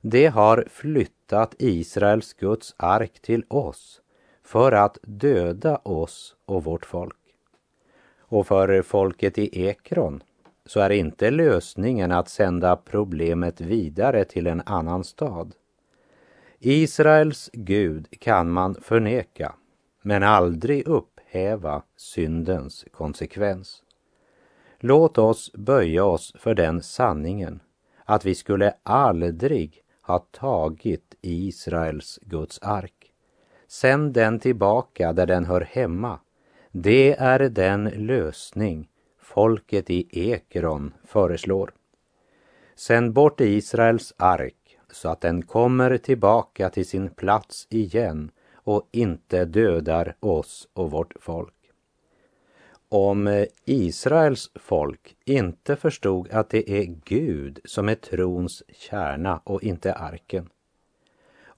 det 0.00 0.26
har 0.26 0.64
flyttat 0.70 1.54
Israels 1.58 2.32
Guds 2.34 2.74
ark 2.76 3.20
till 3.22 3.44
oss 3.48 4.00
för 4.44 4.72
att 4.72 4.98
döda 5.02 5.76
oss 5.76 6.36
och 6.44 6.64
vårt 6.64 6.86
folk. 6.86 7.20
Och 8.18 8.46
för 8.46 8.82
folket 8.82 9.38
i 9.38 9.66
Ekron 9.66 10.22
så 10.66 10.80
är 10.80 10.90
inte 10.90 11.30
lösningen 11.30 12.12
att 12.12 12.28
sända 12.28 12.76
problemet 12.76 13.60
vidare 13.60 14.24
till 14.24 14.46
en 14.46 14.62
annan 14.66 15.04
stad. 15.04 15.54
Israels 16.62 17.50
Gud 17.52 18.06
kan 18.18 18.50
man 18.50 18.74
förneka, 18.74 19.54
men 20.02 20.22
aldrig 20.22 20.88
upphäva 20.88 21.82
syndens 21.96 22.84
konsekvens. 22.92 23.82
Låt 24.78 25.18
oss 25.18 25.52
böja 25.52 26.04
oss 26.04 26.32
för 26.38 26.54
den 26.54 26.82
sanningen 26.82 27.60
att 28.04 28.24
vi 28.24 28.34
skulle 28.34 28.74
aldrig 28.82 29.82
ha 30.02 30.18
tagit 30.18 31.14
Israels 31.20 32.18
Guds 32.22 32.58
ark. 32.62 33.12
Sänd 33.68 34.12
den 34.12 34.38
tillbaka 34.38 35.12
där 35.12 35.26
den 35.26 35.44
hör 35.44 35.60
hemma. 35.60 36.20
Det 36.72 37.12
är 37.18 37.38
den 37.38 37.84
lösning 37.84 38.88
folket 39.18 39.90
i 39.90 40.30
Ekron 40.30 40.94
föreslår. 41.04 41.72
Sänd 42.74 43.12
bort 43.12 43.40
Israels 43.40 44.14
ark 44.16 44.59
så 44.92 45.08
att 45.08 45.20
den 45.20 45.42
kommer 45.42 45.98
tillbaka 45.98 46.70
till 46.70 46.86
sin 46.86 47.10
plats 47.10 47.66
igen 47.70 48.30
och 48.54 48.88
inte 48.90 49.44
dödar 49.44 50.16
oss 50.20 50.68
och 50.72 50.90
vårt 50.90 51.12
folk. 51.20 51.54
Om 52.88 53.46
Israels 53.64 54.50
folk 54.54 55.16
inte 55.24 55.76
förstod 55.76 56.30
att 56.30 56.50
det 56.50 56.70
är 56.70 56.84
Gud 57.04 57.60
som 57.64 57.88
är 57.88 57.94
trons 57.94 58.62
kärna 58.68 59.40
och 59.44 59.62
inte 59.62 59.94
arken 59.94 60.48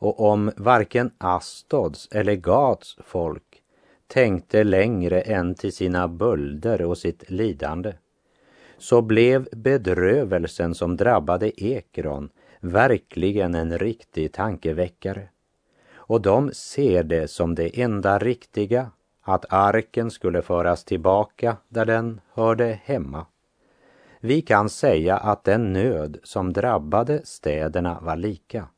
och 0.03 0.21
om 0.21 0.53
varken 0.57 1.11
Astods 1.19 2.09
eller 2.11 2.35
Gats 2.35 2.97
folk 3.05 3.62
tänkte 4.07 4.65
längre 4.65 5.21
än 5.21 5.55
till 5.55 5.73
sina 5.73 6.09
bölder 6.09 6.83
och 6.83 6.99
sitt 6.99 7.31
lidande 7.31 7.93
så 8.79 9.03
blev 9.03 9.49
bedrövelsen 9.53 10.75
som 10.75 10.97
drabbade 10.97 11.65
Ekron 11.65 12.31
verkligen 12.62 13.54
en 13.54 13.78
riktig 13.78 14.33
tankeväckare. 14.33 15.28
Och 15.95 16.21
de 16.21 16.50
ser 16.52 17.02
det 17.02 17.28
som 17.28 17.54
det 17.54 17.81
enda 17.81 18.19
riktiga 18.19 18.90
att 19.23 19.52
arken 19.52 20.11
skulle 20.11 20.42
föras 20.42 20.85
tillbaka 20.85 21.57
där 21.69 21.85
den 21.85 22.21
hörde 22.33 22.81
hemma. 22.85 23.26
Vi 24.21 24.42
kan 24.42 24.69
säga 24.69 25.16
att 25.16 25.45
den 25.45 25.73
nöd 25.73 26.19
som 26.23 26.52
drabbade 26.52 27.21
städerna 27.25 27.99
var 28.02 28.16
lika, 28.16 28.69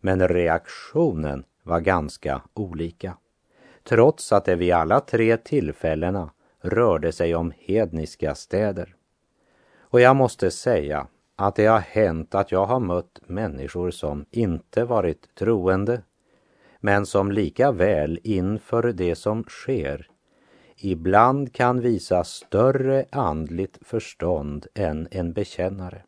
men 0.00 0.28
reaktionen 0.28 1.44
var 1.62 1.80
ganska 1.80 2.42
olika. 2.54 3.16
Trots 3.84 4.32
att 4.32 4.44
det 4.44 4.56
vid 4.56 4.72
alla 4.72 5.00
tre 5.00 5.36
tillfällena 5.36 6.30
rörde 6.60 7.12
sig 7.12 7.34
om 7.34 7.52
hedniska 7.58 8.34
städer. 8.34 8.94
Och 9.78 10.00
jag 10.00 10.16
måste 10.16 10.50
säga 10.50 11.06
att 11.36 11.54
det 11.54 11.66
har 11.66 11.80
hänt 11.80 12.34
att 12.34 12.52
jag 12.52 12.66
har 12.66 12.80
mött 12.80 13.20
människor 13.26 13.90
som 13.90 14.24
inte 14.30 14.84
varit 14.84 15.34
troende, 15.34 16.02
men 16.80 17.06
som 17.06 17.32
lika 17.32 17.72
väl 17.72 18.20
inför 18.22 18.92
det 18.92 19.14
som 19.14 19.44
sker 19.44 20.10
ibland 20.76 21.52
kan 21.52 21.80
visa 21.80 22.24
större 22.24 23.04
andligt 23.12 23.78
förstånd 23.80 24.66
än 24.74 25.08
en 25.10 25.32
bekännare 25.32 26.02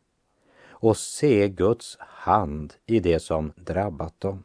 och 0.69 0.97
se 0.97 1.49
Guds 1.49 1.97
hand 1.99 2.73
i 2.85 2.99
det 2.99 3.19
som 3.19 3.53
drabbat 3.55 4.21
dem. 4.21 4.43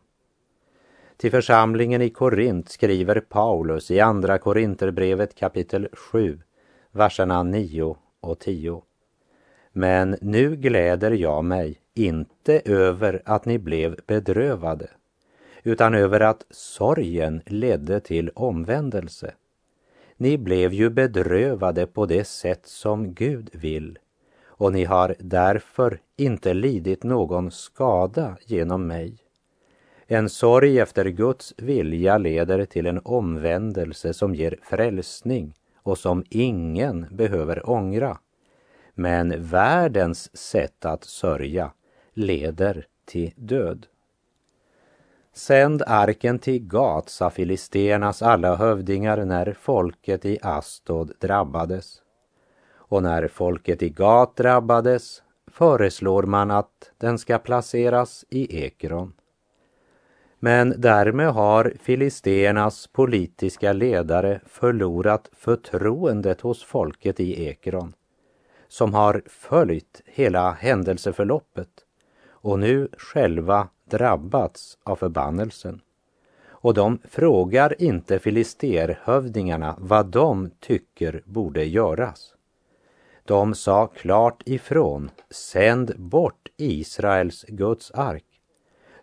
Till 1.17 1.31
församlingen 1.31 2.03
i 2.03 2.11
Korint 2.11 2.69
skriver 2.69 3.21
Paulus 3.21 3.91
i 3.91 4.01
Andra 4.01 4.39
Korinterbrevet 4.39 5.35
kapitel 5.35 5.89
7, 5.93 6.41
verserna 6.91 7.43
9 7.43 7.97
och 8.21 8.39
10. 8.39 8.83
Men 9.77 10.17
nu 10.21 10.57
gläder 10.57 11.11
jag 11.11 11.45
mig 11.45 11.79
inte 11.95 12.63
över 12.65 13.23
att 13.25 13.45
ni 13.45 13.59
blev 13.59 13.97
bedrövade, 14.07 14.91
utan 15.63 15.95
över 15.95 16.21
att 16.21 16.47
sorgen 16.51 17.43
ledde 17.47 18.01
till 18.01 18.31
omvändelse. 18.35 19.35
Ni 20.17 20.39
blev 20.39 20.73
ju 20.73 20.91
bedrövade 20.91 21.87
på 21.87 22.07
det 22.07 22.25
sätt 22.25 22.67
som 22.67 23.15
Gud 23.15 23.51
vill 23.53 23.99
och 24.47 24.73
ni 24.73 24.85
har 24.85 25.15
därför 25.19 25.99
inte 26.17 26.55
lidit 26.55 27.03
någon 27.03 27.51
skada 27.51 28.37
genom 28.47 28.87
mig. 28.87 29.17
En 30.07 30.29
sorg 30.29 30.79
efter 30.79 31.05
Guds 31.05 31.55
vilja 31.57 32.19
leder 32.19 32.65
till 32.65 32.87
en 32.87 33.01
omvändelse 33.05 34.15
som 34.15 34.35
ger 34.35 34.57
frälsning 34.63 35.55
och 35.83 35.99
som 35.99 36.25
ingen 36.31 37.07
behöver 37.11 37.71
ångra. 37.71 38.19
Men 38.95 39.43
världens 39.43 40.37
sätt 40.37 40.85
att 40.85 41.05
sörja 41.05 41.73
leder 42.13 42.87
till 43.05 43.33
död. 43.37 43.87
Sänd 45.33 45.83
arken 45.87 46.39
till 46.39 46.67
Gat, 46.67 47.09
sa 47.09 47.31
filisternas 47.31 48.23
alla 48.23 48.57
hövdingar 48.57 49.25
när 49.25 49.57
folket 49.61 50.25
i 50.25 50.39
Astod 50.43 51.13
drabbades. 51.21 52.03
Och 52.73 53.03
när 53.03 53.29
folket 53.29 53.83
i 53.83 53.89
Gat 53.89 54.37
drabbades 54.37 55.23
föreslår 55.47 56.23
man 56.23 56.51
att 56.51 56.93
den 56.99 57.19
ska 57.19 57.39
placeras 57.39 58.25
i 58.29 58.65
Ekron. 58.65 59.13
Men 60.39 60.75
därmed 60.77 61.29
har 61.29 61.73
filisternas 61.83 62.87
politiska 62.87 63.73
ledare 63.73 64.41
förlorat 64.47 65.31
förtroendet 65.33 66.41
hos 66.41 66.65
folket 66.65 67.21
i 67.21 67.47
Ekron 67.47 67.93
som 68.75 68.95
har 68.95 69.23
följt 69.27 70.03
hela 70.05 70.51
händelseförloppet 70.53 71.69
och 72.29 72.59
nu 72.59 72.89
själva 72.99 73.69
drabbats 73.91 74.79
av 74.83 74.97
förbannelsen. 74.97 75.81
Och 76.47 76.75
de 76.75 76.99
frågar 77.09 77.83
inte 77.83 78.19
filisterhövdingarna 78.19 79.77
vad 79.79 80.07
de 80.07 80.51
tycker 80.61 81.23
borde 81.25 81.65
göras. 81.65 82.35
De 83.25 83.55
sa 83.55 83.87
klart 83.87 84.43
ifrån, 84.47 85.11
sänd 85.31 85.93
bort 85.97 86.49
Israels 86.57 87.45
Guds 87.49 87.91
ark 87.91 88.41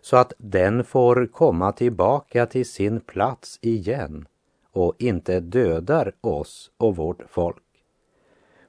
så 0.00 0.16
att 0.16 0.32
den 0.38 0.84
får 0.84 1.26
komma 1.26 1.72
tillbaka 1.72 2.46
till 2.46 2.66
sin 2.66 3.00
plats 3.00 3.58
igen 3.62 4.28
och 4.72 4.94
inte 4.98 5.40
dödar 5.40 6.12
oss 6.20 6.70
och 6.76 6.96
vårt 6.96 7.22
folk. 7.28 7.71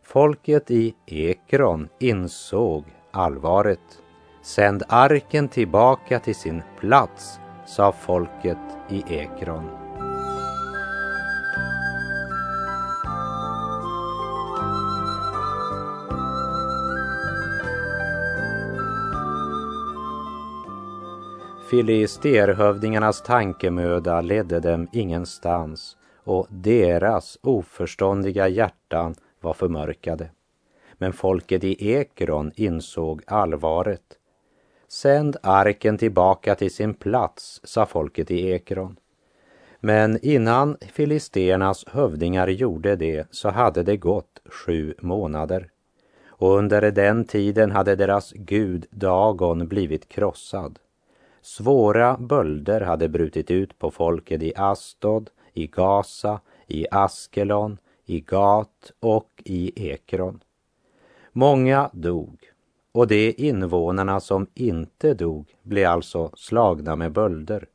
Folket 0.06 0.72
i 0.72 0.96
Ekron 1.06 1.90
insåg 2.00 2.86
allvaret. 3.12 3.80
Sänd 4.42 4.84
arken 4.88 5.48
tillbaka 5.48 6.20
till 6.20 6.36
sin 6.36 6.62
plats, 6.80 7.40
sa 7.66 7.92
folket 7.92 8.58
i 8.90 9.04
Ekron. 9.08 9.70
Filisterhövdingarnas 21.70 23.22
tankemöda 23.22 24.22
ledde 24.22 24.60
dem 24.60 24.88
ingenstans 24.92 25.98
och 26.24 26.48
deras 26.50 27.38
oförståndiga 27.42 28.48
hjärtan 28.48 29.16
var 29.44 29.54
förmörkade. 29.54 30.30
Men 30.94 31.14
folket 31.14 31.64
i 31.64 31.92
Ekron 31.92 32.52
insåg 32.56 33.22
allvaret. 33.28 34.18
Sänd 34.88 35.38
arken 35.44 35.98
tillbaka 35.98 36.56
till 36.56 36.74
sin 36.74 36.94
plats, 36.94 37.62
sa 37.64 37.86
folket 37.86 38.32
i 38.32 38.52
Ekron. 38.52 39.00
Men 39.80 40.20
innan 40.22 40.78
filisternas 40.82 41.86
hövdingar 41.88 42.48
gjorde 42.48 42.96
det 42.96 43.28
så 43.32 43.50
hade 43.50 43.84
det 43.84 43.98
gått 43.98 44.42
sju 44.46 44.94
månader. 45.00 45.70
Och 46.26 46.58
under 46.58 46.92
den 46.92 47.26
tiden 47.26 47.72
hade 47.72 47.96
deras 47.96 48.32
gud 48.36 48.86
Dagon 48.90 49.68
blivit 49.68 50.10
krossad. 50.10 50.80
Svåra 51.42 52.18
bölder 52.18 52.82
hade 52.82 53.10
brutit 53.10 53.52
ut 53.52 53.80
på 53.80 53.92
folket 53.92 54.44
i 54.44 54.54
Astod, 54.56 55.30
i 55.54 55.68
Gaza, 55.68 56.40
i 56.68 56.88
Askelon, 56.92 57.78
i 58.06 58.20
Gat 58.20 58.92
och 59.00 59.30
i 59.46 59.90
Ekron. 59.90 60.40
Många 61.32 61.90
dog 61.94 62.40
och 62.92 63.08
de 63.08 63.34
invånarna 63.38 64.20
som 64.20 64.48
inte 64.54 65.14
dog 65.14 65.56
blev 65.62 65.90
alltså 65.90 66.32
slagna 66.36 66.96
med 66.96 67.12
bölder 67.12 67.68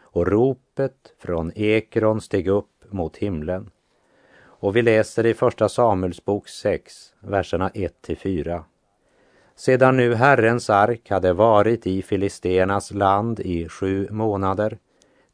och 0.00 0.26
ropet 0.26 1.14
från 1.18 1.52
Ekron 1.54 2.20
steg 2.20 2.48
upp 2.48 2.84
mot 2.90 3.16
himlen. 3.16 3.70
Och 4.36 4.76
vi 4.76 4.82
läser 4.82 5.26
i 5.26 5.34
Första 5.34 5.68
Samuels 5.68 6.24
bok 6.24 6.48
6, 6.48 7.14
verserna 7.20 7.70
1 7.74 8.02
till 8.02 8.16
4. 8.16 8.64
Sedan 9.56 9.96
nu 9.96 10.14
Herrens 10.14 10.70
ark 10.70 11.10
hade 11.10 11.32
varit 11.32 11.86
i 11.86 12.02
filisternas 12.02 12.90
land 12.90 13.40
i 13.40 13.68
sju 13.68 14.08
månader 14.10 14.78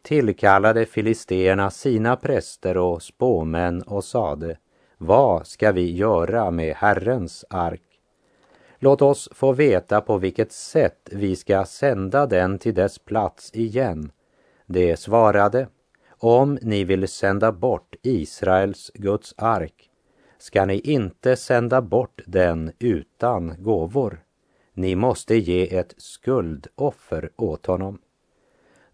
tillkallade 0.02 0.86
filisterna 0.86 1.70
sina 1.70 2.16
präster 2.16 2.76
och 2.76 3.02
spåmän 3.02 3.82
och 3.82 4.04
sade 4.04 4.58
Vad 4.98 5.46
ska 5.46 5.72
vi 5.72 5.96
göra 5.96 6.50
med 6.50 6.74
Herrens 6.76 7.44
ark? 7.50 7.82
Låt 8.78 9.02
oss 9.02 9.28
få 9.32 9.52
veta 9.52 10.00
på 10.00 10.18
vilket 10.18 10.52
sätt 10.52 11.08
vi 11.12 11.36
ska 11.36 11.64
sända 11.64 12.26
den 12.26 12.58
till 12.58 12.74
dess 12.74 12.98
plats 12.98 13.50
igen. 13.54 14.12
Det 14.66 14.96
svarade 14.96 15.68
Om 16.08 16.58
ni 16.62 16.84
vill 16.84 17.08
sända 17.08 17.52
bort 17.52 17.94
Israels 18.02 18.90
Guds 18.94 19.34
ark 19.36 19.90
ska 20.38 20.64
ni 20.64 20.80
inte 20.80 21.36
sända 21.36 21.82
bort 21.82 22.20
den 22.26 22.72
utan 22.78 23.54
gåvor. 23.58 24.24
Ni 24.74 24.94
måste 24.94 25.36
ge 25.36 25.76
ett 25.76 25.94
skuldoffer 25.96 27.30
åt 27.36 27.66
honom. 27.66 27.98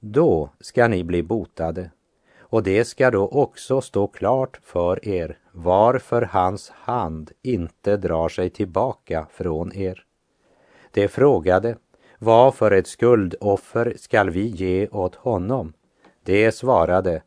Då 0.00 0.50
ska 0.60 0.88
ni 0.88 1.04
bli 1.04 1.22
botade 1.22 1.90
och 2.38 2.62
det 2.62 2.84
ska 2.84 3.10
då 3.10 3.28
också 3.28 3.80
stå 3.80 4.06
klart 4.06 4.60
för 4.62 5.08
er 5.08 5.38
varför 5.52 6.22
hans 6.22 6.70
hand 6.70 7.32
inte 7.42 7.96
drar 7.96 8.28
sig 8.28 8.50
tillbaka 8.50 9.26
från 9.30 9.76
er. 9.76 10.04
De 10.90 11.08
frågade, 11.08 11.76
vad 12.18 12.54
för 12.54 12.70
ett 12.70 12.86
skuldoffer 12.86 13.94
skall 13.96 14.30
vi 14.30 14.46
ge 14.46 14.88
åt 14.88 15.14
honom? 15.14 15.72
Det 16.22 16.52
svarade, 16.52 17.22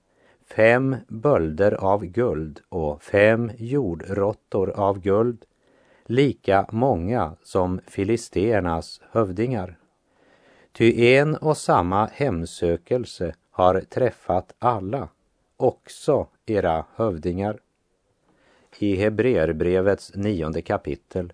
fem 0.56 0.96
bölder 1.08 1.72
av 1.72 2.06
guld 2.06 2.60
och 2.70 3.04
fem 3.04 3.52
jordråttor 3.58 4.70
av 4.70 5.00
guld, 5.00 5.46
lika 6.06 6.66
många 6.72 7.36
som 7.44 7.82
filisternas 7.88 9.02
hövdingar. 9.12 9.79
Ty 10.72 11.06
en 11.06 11.36
och 11.36 11.58
samma 11.58 12.06
hemsökelse 12.06 13.36
har 13.52 13.82
träffat 13.82 14.56
alla, 14.60 15.10
också 15.58 16.28
era 16.46 16.86
hövdingar. 16.96 17.60
I 18.80 18.96
Hebreerbrevets 18.96 20.16
nionde 20.16 20.62
kapitel 20.62 21.34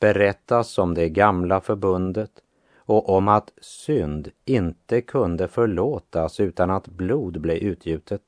berättas 0.00 0.78
om 0.78 0.94
det 0.94 1.08
gamla 1.08 1.60
förbundet 1.60 2.30
och 2.76 3.08
om 3.08 3.28
att 3.28 3.52
synd 3.60 4.30
inte 4.44 5.00
kunde 5.00 5.48
förlåtas 5.48 6.40
utan 6.40 6.70
att 6.70 6.88
blod 6.88 7.40
blev 7.40 7.56
utgjutet. 7.56 8.22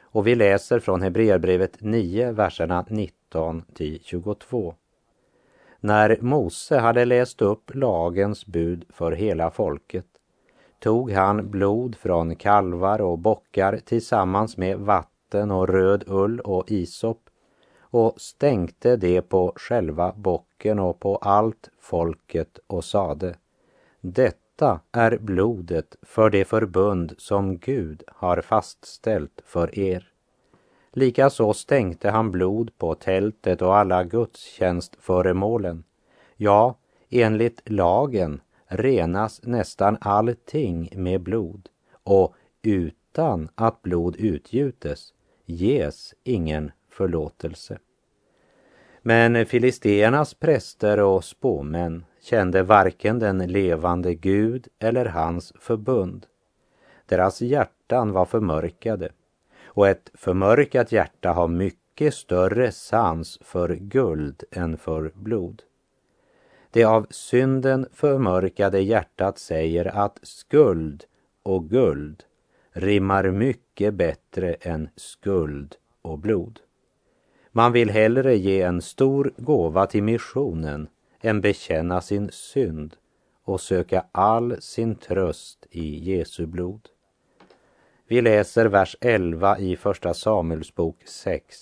Och 0.00 0.26
vi 0.26 0.34
läser 0.34 0.80
från 0.80 1.02
Hebreerbrevet 1.02 1.80
9, 1.80 2.32
verserna 2.32 2.86
19 2.88 3.62
till 3.74 4.00
22. 4.02 4.74
När 5.84 6.18
Mose 6.20 6.78
hade 6.78 7.04
läst 7.04 7.42
upp 7.42 7.74
lagens 7.74 8.46
bud 8.46 8.84
för 8.88 9.12
hela 9.12 9.50
folket 9.50 10.06
tog 10.78 11.10
han 11.10 11.50
blod 11.50 11.96
från 11.96 12.36
kalvar 12.36 13.00
och 13.00 13.18
bockar 13.18 13.80
tillsammans 13.84 14.56
med 14.56 14.78
vatten 14.78 15.50
och 15.50 15.68
röd 15.68 16.04
ull 16.06 16.40
och 16.40 16.70
isop 16.70 17.30
och 17.80 18.20
stänkte 18.20 18.96
det 18.96 19.22
på 19.22 19.52
själva 19.56 20.12
bocken 20.16 20.78
och 20.78 21.00
på 21.00 21.16
allt 21.16 21.70
folket 21.80 22.58
och 22.66 22.84
sade 22.84 23.34
Detta 24.00 24.80
är 24.92 25.18
blodet 25.18 25.96
för 26.02 26.30
det 26.30 26.44
förbund 26.44 27.14
som 27.18 27.58
Gud 27.58 28.02
har 28.06 28.40
fastställt 28.40 29.42
för 29.44 29.78
er. 29.78 30.11
Likaså 30.94 31.52
stänkte 31.52 32.10
han 32.10 32.30
blod 32.30 32.78
på 32.78 32.94
tältet 32.94 33.62
och 33.62 33.76
alla 33.76 34.04
gudstjänstföremålen. 34.04 35.84
Ja, 36.36 36.78
enligt 37.10 37.62
lagen 37.64 38.40
renas 38.66 39.40
nästan 39.42 39.98
allting 40.00 40.92
med 40.96 41.20
blod 41.20 41.68
och 42.04 42.34
utan 42.62 43.48
att 43.54 43.82
blod 43.82 44.16
utgjutes 44.16 45.12
ges 45.44 46.14
ingen 46.24 46.72
förlåtelse. 46.90 47.78
Men 49.02 49.46
filisteernas 49.46 50.34
präster 50.34 51.00
och 51.00 51.24
spåmän 51.24 52.04
kände 52.22 52.62
varken 52.62 53.18
den 53.18 53.38
levande 53.38 54.14
Gud 54.14 54.68
eller 54.78 55.06
hans 55.06 55.52
förbund. 55.58 56.26
Deras 57.06 57.40
hjärtan 57.40 58.12
var 58.12 58.24
förmörkade 58.24 59.08
och 59.74 59.88
ett 59.88 60.10
förmörkat 60.14 60.92
hjärta 60.92 61.32
har 61.32 61.48
mycket 61.48 62.14
större 62.14 62.72
sans 62.72 63.38
för 63.42 63.74
guld 63.74 64.44
än 64.50 64.76
för 64.76 65.12
blod. 65.14 65.62
Det 66.70 66.84
av 66.84 67.06
synden 67.10 67.86
förmörkade 67.92 68.80
hjärtat 68.80 69.38
säger 69.38 69.96
att 69.96 70.18
skuld 70.22 71.04
och 71.42 71.70
guld 71.70 72.24
rimmar 72.72 73.30
mycket 73.30 73.94
bättre 73.94 74.54
än 74.54 74.88
skuld 74.96 75.74
och 76.02 76.18
blod. 76.18 76.60
Man 77.50 77.72
vill 77.72 77.90
hellre 77.90 78.36
ge 78.36 78.62
en 78.62 78.82
stor 78.82 79.32
gåva 79.36 79.86
till 79.86 80.02
missionen 80.02 80.88
än 81.20 81.40
bekänna 81.40 82.00
sin 82.00 82.30
synd 82.32 82.96
och 83.44 83.60
söka 83.60 84.04
all 84.12 84.56
sin 84.60 84.94
tröst 84.94 85.66
i 85.70 86.12
Jesu 86.12 86.46
blod. 86.46 86.88
Vi 88.12 88.20
läser 88.20 88.66
vers 88.66 88.96
11 89.00 89.58
i 89.58 89.76
Första 89.76 90.14
Samuelsbok 90.14 90.96
6. 91.04 91.56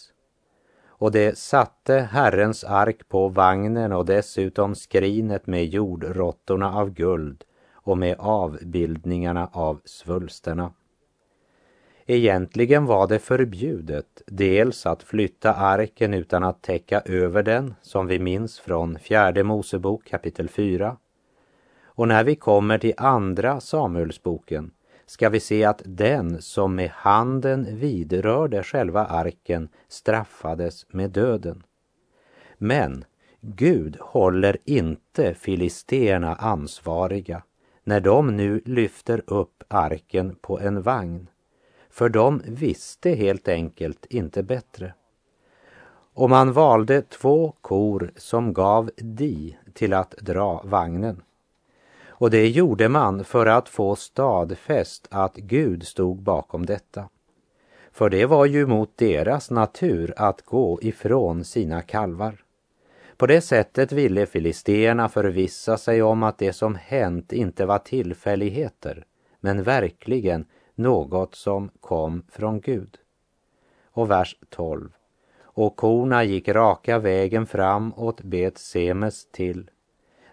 Och 0.87 1.13
det 1.13 1.39
satte 1.39 1.95
Herrens 1.95 2.65
ark 2.65 3.09
på 3.09 3.29
vagnen 3.29 3.93
och 3.93 4.07
dessutom 4.07 4.75
skrinet 4.75 5.47
med 5.47 5.67
jordråttorna 5.67 6.75
av 6.75 6.91
guld 6.91 7.45
och 7.73 7.99
med 7.99 8.17
avbildningarna 8.19 9.51
av 9.53 9.81
svulsterna. 9.85 10.73
Egentligen 12.07 12.87
var 12.87 13.09
det 13.09 13.19
förbjudet 13.19 14.23
dels 14.27 14.87
att 14.87 15.03
flytta 15.03 15.55
arken 15.55 16.15
utan 16.15 16.45
att 16.45 16.63
täcka 16.63 17.01
över 17.01 17.43
den, 17.43 17.75
som 17.83 18.07
vi 18.07 18.19
minns 18.19 18.59
från 18.59 18.99
fjärde 18.99 19.45
Mosebok 19.45 20.05
kapitel 20.05 20.49
4. 20.49 20.97
Och 21.85 22.09
när 22.09 22.25
vi 22.25 22.37
kommer 22.37 22.79
till 22.79 22.95
andra 22.97 23.61
Samuelsboken 23.61 24.71
ska 25.11 25.29
vi 25.29 25.41
se 25.41 25.65
att 25.65 25.83
den 25.85 26.43
som 26.43 26.75
med 26.75 26.91
handen 26.91 27.77
vidrörde 27.77 28.63
själva 28.63 29.05
arken 29.05 29.69
straffades 29.89 30.87
med 30.89 31.11
döden. 31.11 31.63
Men 32.59 33.05
Gud 33.41 33.97
håller 34.01 34.57
inte 34.65 35.35
filisterna 35.35 36.35
ansvariga 36.35 37.43
när 37.85 38.01
de 38.01 38.37
nu 38.37 38.63
lyfter 38.65 39.23
upp 39.27 39.63
arken 39.69 40.37
på 40.41 40.61
en 40.61 40.83
vagn. 40.83 41.29
För 41.89 42.09
de 42.09 42.43
visste 42.47 43.11
helt 43.11 43.49
enkelt 43.49 44.07
inte 44.07 44.43
bättre. 44.43 44.95
Och 46.15 46.31
man 46.31 46.53
valde 46.53 47.03
två 47.03 47.55
kor 47.61 48.13
som 48.17 48.53
gav 48.53 48.91
di 48.97 49.57
till 49.75 49.93
att 49.93 50.11
dra 50.11 50.63
vagnen. 50.65 51.23
Och 52.21 52.31
det 52.31 52.49
gjorde 52.49 52.89
man 52.89 53.25
för 53.25 53.47
att 53.47 53.69
få 53.69 53.97
stadfäst 53.97 55.09
att 55.11 55.37
Gud 55.37 55.87
stod 55.87 56.23
bakom 56.23 56.67
detta. 56.67 57.09
För 57.93 58.11
det 58.11 58.27
var 58.27 58.47
ju 58.47 58.67
mot 58.67 58.97
deras 58.97 59.51
natur 59.51 60.15
att 60.17 60.43
gå 60.43 60.79
ifrån 60.83 61.45
sina 61.45 61.83
kalvar. 61.83 62.45
På 63.17 63.27
det 63.27 63.41
sättet 63.41 63.93
ville 63.93 64.27
filisterna 64.27 65.09
förvissa 65.09 65.79
sig 65.79 66.03
om 66.03 66.23
att 66.23 66.39
det 66.39 66.53
som 66.53 66.75
hänt 66.75 67.33
inte 67.33 67.67
var 67.67 67.79
tillfälligheter, 67.79 69.05
men 69.41 69.63
verkligen 69.63 70.45
något 70.75 71.35
som 71.35 71.71
kom 71.81 72.23
från 72.29 72.61
Gud. 72.61 72.99
Och 73.93 74.11
vers 74.11 74.37
12. 74.49 74.91
Och 75.41 75.77
korna 75.77 76.25
gick 76.25 76.49
raka 76.49 76.99
vägen 76.99 77.47
fram 77.47 77.93
åt 77.97 78.23
Bet-Semes 78.23 79.27
till 79.33 79.71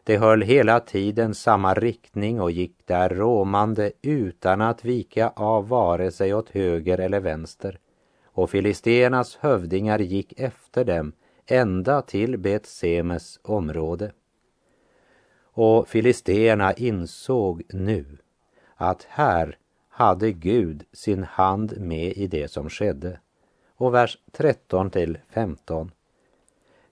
det 0.07 0.17
höll 0.17 0.41
hela 0.41 0.79
tiden 0.79 1.35
samma 1.35 1.73
riktning 1.73 2.41
och 2.41 2.51
gick 2.51 2.75
där 2.85 3.09
råmande 3.09 3.91
utan 4.01 4.61
att 4.61 4.85
vika 4.85 5.29
av 5.29 5.67
vare 5.67 6.11
sig 6.11 6.33
åt 6.33 6.49
höger 6.49 6.97
eller 6.97 7.19
vänster. 7.19 7.79
Och 8.25 8.49
filisternas 8.49 9.35
hövdingar 9.35 9.99
gick 9.99 10.39
efter 10.39 10.85
dem 10.85 11.11
ända 11.45 12.01
till 12.01 12.37
Betsemes 12.37 13.39
område. 13.43 14.11
Och 15.41 15.87
filisterna 15.87 16.73
insåg 16.73 17.63
nu 17.69 18.17
att 18.75 19.03
här 19.09 19.57
hade 19.89 20.31
Gud 20.31 20.83
sin 20.93 21.23
hand 21.23 21.77
med 21.77 22.13
i 22.17 22.27
det 22.27 22.51
som 22.51 22.69
skedde. 22.69 23.19
Och 23.75 23.93
vers 23.93 24.17
13 24.31 24.89
till 24.89 25.17
15. 25.29 25.91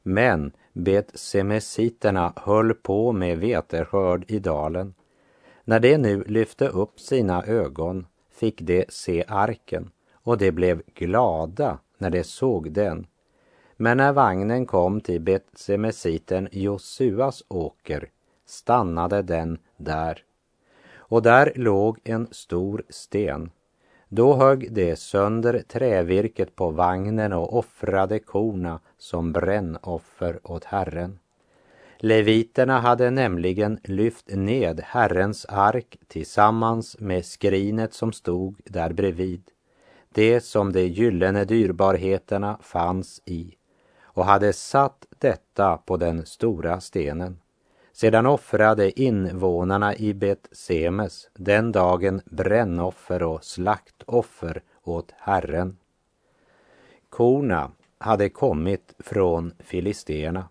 Men 0.03 0.51
Betsemesiterna 0.77 2.33
höll 2.35 2.73
på 2.73 3.11
med 3.11 3.37
veteskörd 3.37 4.25
i 4.27 4.39
dalen. 4.39 4.93
När 5.63 5.79
de 5.79 5.97
nu 5.97 6.23
lyfte 6.23 6.67
upp 6.67 6.99
sina 6.99 7.43
ögon 7.43 8.07
fick 8.31 8.61
de 8.61 8.85
se 8.89 9.23
arken 9.27 9.91
och 10.13 10.37
de 10.37 10.51
blev 10.51 10.81
glada 10.95 11.79
när 11.97 12.09
de 12.09 12.23
såg 12.23 12.71
den. 12.71 13.07
Men 13.77 13.97
när 13.97 14.13
vagnen 14.13 14.65
kom 14.65 15.01
till 15.01 15.21
Betsemesiten 15.21 16.47
Josuas 16.51 17.43
åker 17.47 18.09
stannade 18.45 19.21
den 19.21 19.57
där. 19.77 20.23
Och 20.95 21.21
där 21.21 21.53
låg 21.55 21.99
en 22.03 22.27
stor 22.31 22.83
sten 22.89 23.51
då 24.09 24.35
högg 24.35 24.73
de 24.73 24.95
sönder 24.95 25.63
trävirket 25.67 26.55
på 26.55 26.69
vagnen 26.69 27.33
och 27.33 27.57
offrade 27.57 28.19
korna 28.19 28.79
som 28.97 29.31
brännoffer 29.31 30.39
åt 30.43 30.63
Herren. 30.63 31.19
Leviterna 31.97 32.79
hade 32.79 33.09
nämligen 33.09 33.79
lyft 33.83 34.29
ned 34.29 34.81
Herrens 34.85 35.45
ark 35.49 35.97
tillsammans 36.07 36.99
med 36.99 37.25
skrinet 37.25 37.93
som 37.93 38.13
stod 38.13 38.55
där 38.65 38.93
bredvid, 38.93 39.41
det 40.09 40.41
som 40.41 40.73
de 40.73 40.81
gyllene 40.87 41.45
dyrbarheterna 41.45 42.57
fanns 42.61 43.21
i, 43.25 43.55
och 44.03 44.25
hade 44.25 44.53
satt 44.53 45.05
detta 45.19 45.77
på 45.77 45.97
den 45.97 46.25
stora 46.25 46.81
stenen. 46.81 47.37
Sedan 47.95 48.25
offrade 48.25 49.01
invånarna 49.01 49.95
i 49.95 50.13
Bet-Semes 50.13 51.29
den 51.33 51.71
dagen 51.71 52.21
brännoffer 52.25 53.23
och 53.23 53.43
slaktoffer 53.43 54.61
åt 54.83 55.13
Herren. 55.17 55.77
Korna 57.09 57.71
hade 57.97 58.29
kommit 58.29 58.93
från 58.99 59.53
filisterna 59.59 60.49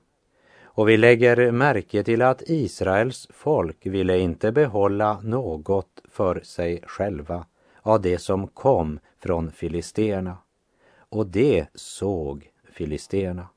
och 0.63 0.89
vi 0.89 0.97
lägger 0.97 1.53
märke 1.53 2.05
till 2.05 2.23
att 2.23 2.43
Israels 2.47 3.29
folk 3.31 3.87
ville 3.87 4.19
inte 4.19 4.53
behålla 4.53 5.21
något 5.21 6.03
för 6.09 6.41
sig 6.41 6.83
själva 6.87 7.47
av 7.83 8.01
det 8.01 8.19
som 8.19 8.49
kom 8.49 8.99
från 9.19 9.51
filisterna. 9.51 10.37
Och 10.97 11.27
det 11.27 11.67
såg 11.75 12.51
filisterna. 12.73 13.49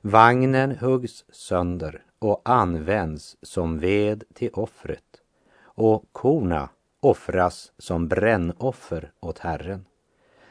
Vagnen 0.00 0.76
huggs 0.76 1.24
sönder 1.32 2.02
och 2.24 2.42
används 2.44 3.36
som 3.42 3.78
ved 3.78 4.24
till 4.34 4.50
offret 4.52 5.22
och 5.64 6.04
korna 6.12 6.68
offras 7.00 7.72
som 7.78 8.08
brännoffer 8.08 9.12
åt 9.20 9.38
Herren. 9.38 9.84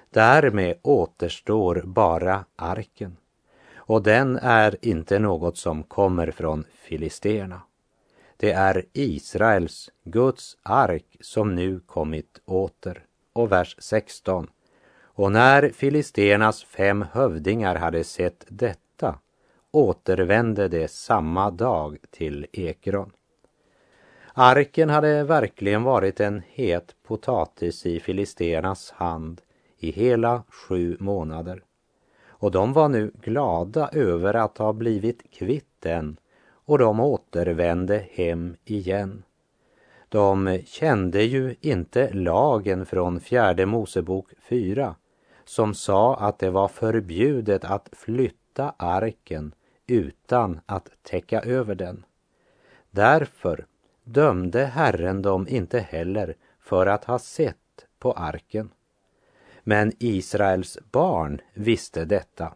Därmed 0.10 0.78
återstår 0.82 1.82
bara 1.86 2.46
arken 2.56 3.18
och 3.76 4.04
den 4.04 4.38
är 4.42 4.78
inte 4.82 5.20
något 5.20 5.58
som 5.58 5.84
kommer 5.84 6.32
från 6.32 6.66
filisterna. 6.74 7.62
Det 8.38 8.52
är 8.52 8.86
Israels, 8.94 9.90
Guds 10.04 10.58
ark 10.64 11.18
som 11.22 11.56
nu 11.56 11.80
kommit 11.80 12.42
åter. 12.46 13.06
Och 13.34 13.52
vers 13.52 13.76
16. 13.80 14.48
Och 14.96 15.32
när 15.32 15.70
filisternas 15.70 16.64
fem 16.64 17.06
hövdingar 17.12 17.76
hade 17.76 18.04
sett 18.04 18.46
detta 18.50 18.83
återvände 19.74 20.68
de 20.68 20.88
samma 20.88 21.52
dag 21.52 21.98
till 22.12 22.48
Ekron. 22.52 23.12
Arken 24.34 24.90
hade 24.90 25.24
verkligen 25.24 25.84
varit 25.84 26.20
en 26.20 26.42
het 26.48 26.96
potatis 27.08 27.86
i 27.86 28.00
filisternas 28.00 28.92
hand 28.92 29.42
i 29.78 29.92
hela 29.92 30.44
sju 30.50 30.98
månader. 31.00 31.64
Och 32.28 32.52
de 32.52 32.74
var 32.74 32.90
nu 32.90 33.12
glada 33.22 33.90
över 33.94 34.34
att 34.34 34.58
ha 34.58 34.74
blivit 34.74 35.32
kvitt 35.32 35.76
den 35.80 36.18
och 36.66 36.78
de 36.78 37.00
återvände 37.00 38.06
hem 38.12 38.56
igen. 38.66 39.24
De 40.10 40.60
kände 40.66 41.24
ju 41.24 41.56
inte 41.62 42.14
lagen 42.14 42.86
från 42.86 43.20
fjärde 43.20 43.66
Mosebok 43.66 44.28
4 44.42 44.96
som 45.46 45.74
sa 45.74 46.16
att 46.16 46.40
det 46.40 46.50
var 46.50 46.68
förbjudet 46.68 47.66
att 47.66 47.90
flytta 47.92 48.74
arken 48.78 49.54
utan 49.88 50.60
att 50.66 50.90
täcka 51.02 51.42
över 51.42 51.76
den. 51.76 52.06
Därför 52.92 53.66
dömde 54.04 54.66
Herren 54.66 55.22
dem 55.22 55.48
inte 55.48 55.80
heller 55.80 56.36
för 56.60 56.88
att 56.88 57.06
ha 57.06 57.20
sett 57.20 57.86
på 58.00 58.12
arken. 58.12 58.70
Men 59.64 59.92
Israels 60.00 60.78
barn 60.92 61.42
visste 61.54 62.06
detta 62.06 62.54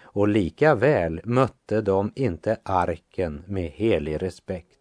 och 0.00 0.28
lika 0.28 0.74
väl 0.74 1.20
mötte 1.24 1.80
de 1.80 2.12
inte 2.14 2.58
arken 2.62 3.44
med 3.46 3.70
helig 3.70 4.22
respekt 4.22 4.78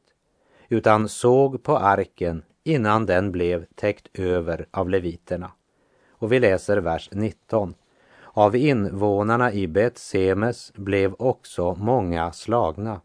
utan 0.70 1.10
såg 1.10 1.64
på 1.64 1.78
arken 1.78 2.44
innan 2.64 3.06
den 3.06 3.32
blev 3.32 3.66
täckt 3.76 4.20
över 4.20 4.68
av 4.72 4.90
leviterna. 4.90 5.52
Och 6.10 6.32
vi 6.32 6.40
läser 6.40 6.78
vers 6.78 7.10
19. 7.12 7.74
Av 8.38 8.56
invånarna 8.56 9.54
i 9.54 9.68
Betsemes 9.68 10.74
blev 10.74 11.16
också 11.20 11.76
många 11.80 12.32
slagna 12.32 13.02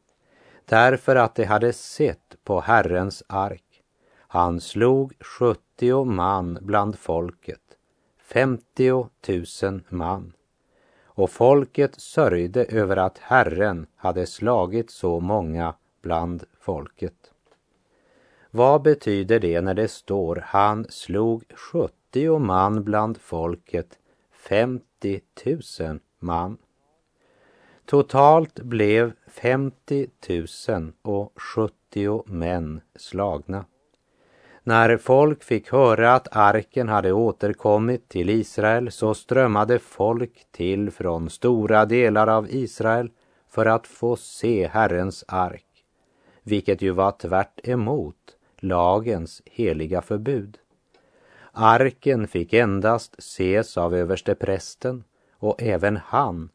därför 0.64 1.16
att 1.16 1.34
de 1.34 1.44
hade 1.44 1.72
sett 1.72 2.36
på 2.44 2.60
Herrens 2.60 3.22
ark. 3.26 3.82
Han 4.18 4.60
slog 4.60 5.14
70 5.20 6.04
man 6.04 6.58
bland 6.60 6.98
folket, 6.98 7.60
50 8.22 9.06
000 9.62 9.80
man. 9.88 10.32
Och 11.04 11.30
folket 11.30 12.00
sörjde 12.00 12.64
över 12.64 12.96
att 12.96 13.18
Herren 13.18 13.86
hade 13.96 14.26
slagit 14.26 14.90
så 14.90 15.20
många 15.20 15.74
bland 16.02 16.44
folket. 16.60 17.32
Vad 18.50 18.82
betyder 18.82 19.40
det 19.40 19.60
när 19.60 19.74
det 19.74 19.88
står 19.88 20.44
han 20.46 20.86
slog 20.88 21.44
70 21.54 22.38
man 22.38 22.84
bland 22.84 23.18
folket, 23.18 23.98
50 24.48 25.20
000 25.80 26.00
man? 26.18 26.58
Totalt 27.86 28.60
blev 28.60 29.12
50 29.26 30.08
000 30.68 30.92
och 31.02 31.32
70 31.36 32.22
män 32.26 32.80
slagna. 32.96 33.64
När 34.62 34.96
folk 34.96 35.44
fick 35.44 35.72
höra 35.72 36.14
att 36.14 36.36
arken 36.36 36.88
hade 36.88 37.12
återkommit 37.12 38.08
till 38.08 38.30
Israel 38.30 38.92
så 38.92 39.14
strömmade 39.14 39.78
folk 39.78 40.46
till 40.50 40.90
från 40.90 41.30
stora 41.30 41.84
delar 41.84 42.26
av 42.26 42.46
Israel 42.50 43.10
för 43.48 43.66
att 43.66 43.86
få 43.86 44.16
se 44.16 44.66
Herrens 44.66 45.24
ark, 45.28 45.84
vilket 46.42 46.82
ju 46.82 46.90
var 46.90 47.10
tvärt 47.10 47.68
emot 47.68 48.36
lagens 48.56 49.42
heliga 49.44 50.02
förbud. 50.02 50.58
Arken 51.52 52.28
fick 52.28 52.52
endast 52.52 53.18
ses 53.18 53.76
av 53.76 53.94
översteprästen 53.94 55.04
och 55.38 55.62
även 55.62 55.96
han 55.96 56.48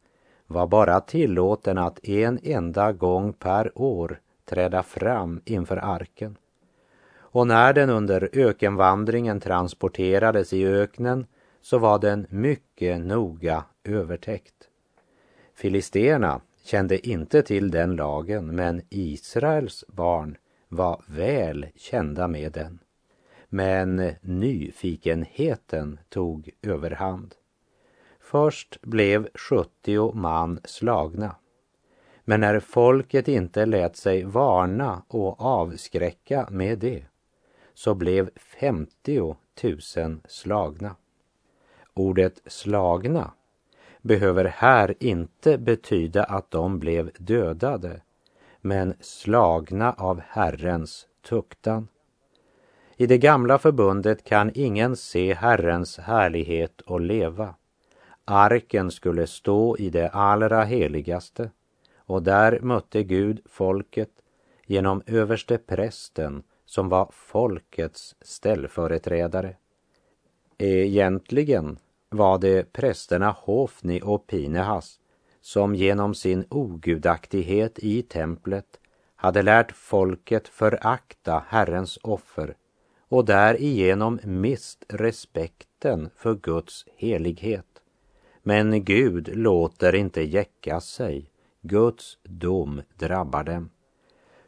var 0.46 0.66
bara 0.66 1.00
tillåten 1.00 1.78
att 1.78 2.04
en 2.04 2.38
enda 2.42 2.92
gång 2.92 3.32
per 3.32 3.78
år 3.78 4.20
träda 4.44 4.82
fram 4.82 5.40
inför 5.44 5.76
arken. 5.76 6.36
Och 7.30 7.46
när 7.46 7.72
den 7.72 7.90
under 7.90 8.28
ökenvandringen 8.32 9.40
transporterades 9.40 10.52
i 10.52 10.66
öknen 10.66 11.26
så 11.62 11.78
var 11.78 11.98
den 11.98 12.26
mycket 12.30 13.00
noga 13.00 13.64
övertäckt. 13.84 14.68
Filisterna 15.54 16.40
kände 16.64 17.08
inte 17.08 17.42
till 17.42 17.70
den 17.70 17.96
lagen, 17.96 18.56
men 18.56 18.82
Israels 18.88 19.84
barn 19.88 20.36
var 20.68 21.02
väl 21.06 21.66
kända 21.76 22.28
med 22.28 22.52
den. 22.52 22.78
Men 23.48 24.14
nyfikenheten 24.20 25.98
tog 26.08 26.50
överhand. 26.62 27.34
Först 28.20 28.80
blev 28.80 29.28
70 29.34 30.12
man 30.14 30.60
slagna. 30.64 31.36
Men 32.24 32.40
när 32.40 32.60
folket 32.60 33.28
inte 33.28 33.66
lät 33.66 33.96
sig 33.96 34.24
varna 34.24 35.02
och 35.08 35.40
avskräcka 35.40 36.48
med 36.50 36.78
det 36.78 37.04
så 37.74 37.94
blev 37.94 38.30
50 38.36 39.36
000 39.96 40.20
slagna. 40.28 40.96
Ordet 41.94 42.42
slagna 42.46 43.32
behöver 44.02 44.44
här 44.44 44.94
inte 45.00 45.58
betyda 45.58 46.24
att 46.24 46.50
de 46.50 46.78
blev 46.78 47.10
dödade, 47.18 48.00
men 48.60 48.94
slagna 49.00 49.92
av 49.92 50.20
Herrens 50.20 51.06
tuktan. 51.28 51.88
I 53.00 53.06
det 53.06 53.18
gamla 53.18 53.58
förbundet 53.58 54.24
kan 54.24 54.50
ingen 54.54 54.96
se 54.96 55.34
Herrens 55.34 55.98
härlighet 55.98 56.80
och 56.80 57.00
leva. 57.00 57.54
Arken 58.24 58.90
skulle 58.90 59.26
stå 59.26 59.76
i 59.76 59.90
det 59.90 60.08
allra 60.08 60.64
heligaste 60.64 61.50
och 61.96 62.22
där 62.22 62.60
mötte 62.60 63.02
Gud 63.02 63.40
folket 63.46 64.10
genom 64.66 65.02
överste 65.06 65.58
prästen 65.58 66.42
som 66.64 66.88
var 66.88 67.10
folkets 67.12 68.14
ställföreträdare. 68.20 69.56
Egentligen 70.58 71.78
var 72.08 72.38
det 72.38 72.72
prästerna 72.72 73.30
Hofni 73.38 74.00
och 74.04 74.26
Pinehas 74.26 75.00
som 75.40 75.74
genom 75.74 76.14
sin 76.14 76.44
ogudaktighet 76.48 77.78
i 77.78 78.02
templet 78.02 78.80
hade 79.16 79.42
lärt 79.42 79.72
folket 79.72 80.48
förakta 80.48 81.44
Herrens 81.48 81.98
offer 82.02 82.54
och 83.08 83.24
därigenom 83.24 84.20
mist 84.24 84.84
respekten 84.88 86.10
för 86.16 86.34
Guds 86.34 86.86
helighet. 86.96 87.66
Men 88.42 88.84
Gud 88.84 89.36
låter 89.36 89.94
inte 89.94 90.22
jäcka 90.22 90.80
sig. 90.80 91.30
Guds 91.60 92.18
dom 92.22 92.82
drabbar 92.94 93.44
dem. 93.44 93.70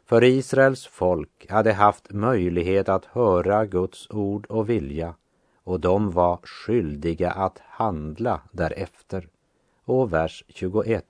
För 0.05 0.23
Israels 0.23 0.85
folk 0.85 1.45
hade 1.49 1.73
haft 1.73 2.11
möjlighet 2.11 2.89
att 2.89 3.05
höra 3.05 3.65
Guds 3.65 4.09
ord 4.09 4.45
och 4.45 4.69
vilja 4.69 5.15
och 5.63 5.79
de 5.79 6.11
var 6.11 6.39
skyldiga 6.43 7.31
att 7.31 7.59
handla 7.59 8.41
därefter. 8.51 9.27
Och 9.85 10.13
vers 10.13 10.43
21. 10.47 11.05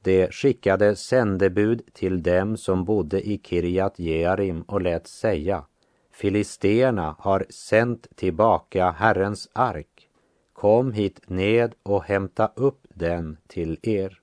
De 0.00 0.28
skickade 0.30 0.96
sändebud 0.96 1.82
till 1.92 2.22
dem 2.22 2.56
som 2.56 2.84
bodde 2.84 3.28
i 3.28 3.40
Kirjat 3.44 3.98
Jearim 3.98 4.62
och 4.62 4.82
lät 4.82 5.06
säga 5.06 5.64
Filisterna 6.16 7.16
har 7.18 7.46
sänt 7.48 8.06
tillbaka 8.14 8.90
Herrens 8.90 9.48
ark. 9.52 10.08
Kom 10.52 10.92
hit 10.92 11.20
ned 11.26 11.74
och 11.82 12.04
hämta 12.04 12.52
upp 12.54 12.86
den 12.88 13.36
till 13.46 13.78
er. 13.82 14.20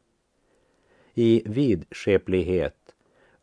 I 1.14 1.44
vidskeplighet 1.46 2.96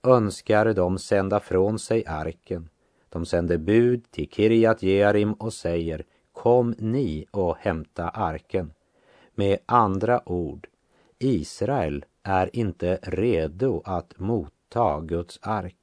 önskar 0.03 0.75
de 0.75 0.99
sända 0.99 1.41
från 1.41 1.79
sig 1.79 2.07
arken. 2.07 2.69
De 3.09 3.27
sänder 3.27 3.59
bud 3.59 4.11
till 4.11 4.29
Kirjat 4.29 4.83
Jearim 4.83 5.33
och 5.33 5.53
säger 5.53 6.05
Kom 6.33 6.75
ni 6.79 7.27
och 7.31 7.57
hämta 7.57 8.09
arken. 8.09 8.73
Med 9.35 9.59
andra 9.67 10.29
ord, 10.29 10.69
Israel 11.19 12.05
är 12.23 12.57
inte 12.57 12.99
redo 13.03 13.83
att 13.85 14.19
motta 14.19 15.01
Guds 15.01 15.39
ark. 15.43 15.77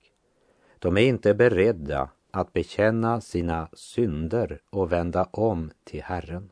De 0.80 0.97
är 0.97 1.01
inte 1.01 1.34
beredda 1.34 2.10
att 2.38 2.54
bekänna 2.54 3.21
sina 3.21 3.69
synder 3.73 4.62
och 4.69 4.91
vända 4.91 5.23
om 5.32 5.71
till 5.84 6.04
Herren. 6.04 6.52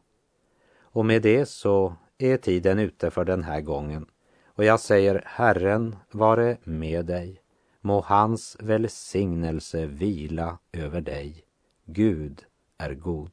Och 0.80 1.06
med 1.06 1.22
det 1.22 1.46
så 1.46 1.96
är 2.18 2.38
tiden 2.38 2.80
ute 2.80 3.12
för 3.12 3.26
den 3.26 3.44
här 3.44 3.62
gången. 3.62 4.06
Och 4.46 4.64
jag 4.64 4.80
säger 4.80 5.24
Herren 5.26 5.96
vare 6.12 6.58
med 6.64 7.06
dig. 7.06 7.42
Må 7.82 8.02
hans 8.02 8.58
välsignelse 8.60 9.86
vila 9.86 10.58
över 10.72 11.02
dig. 11.02 11.44
Gud 11.86 12.46
är 12.78 12.94
god. 12.94 13.32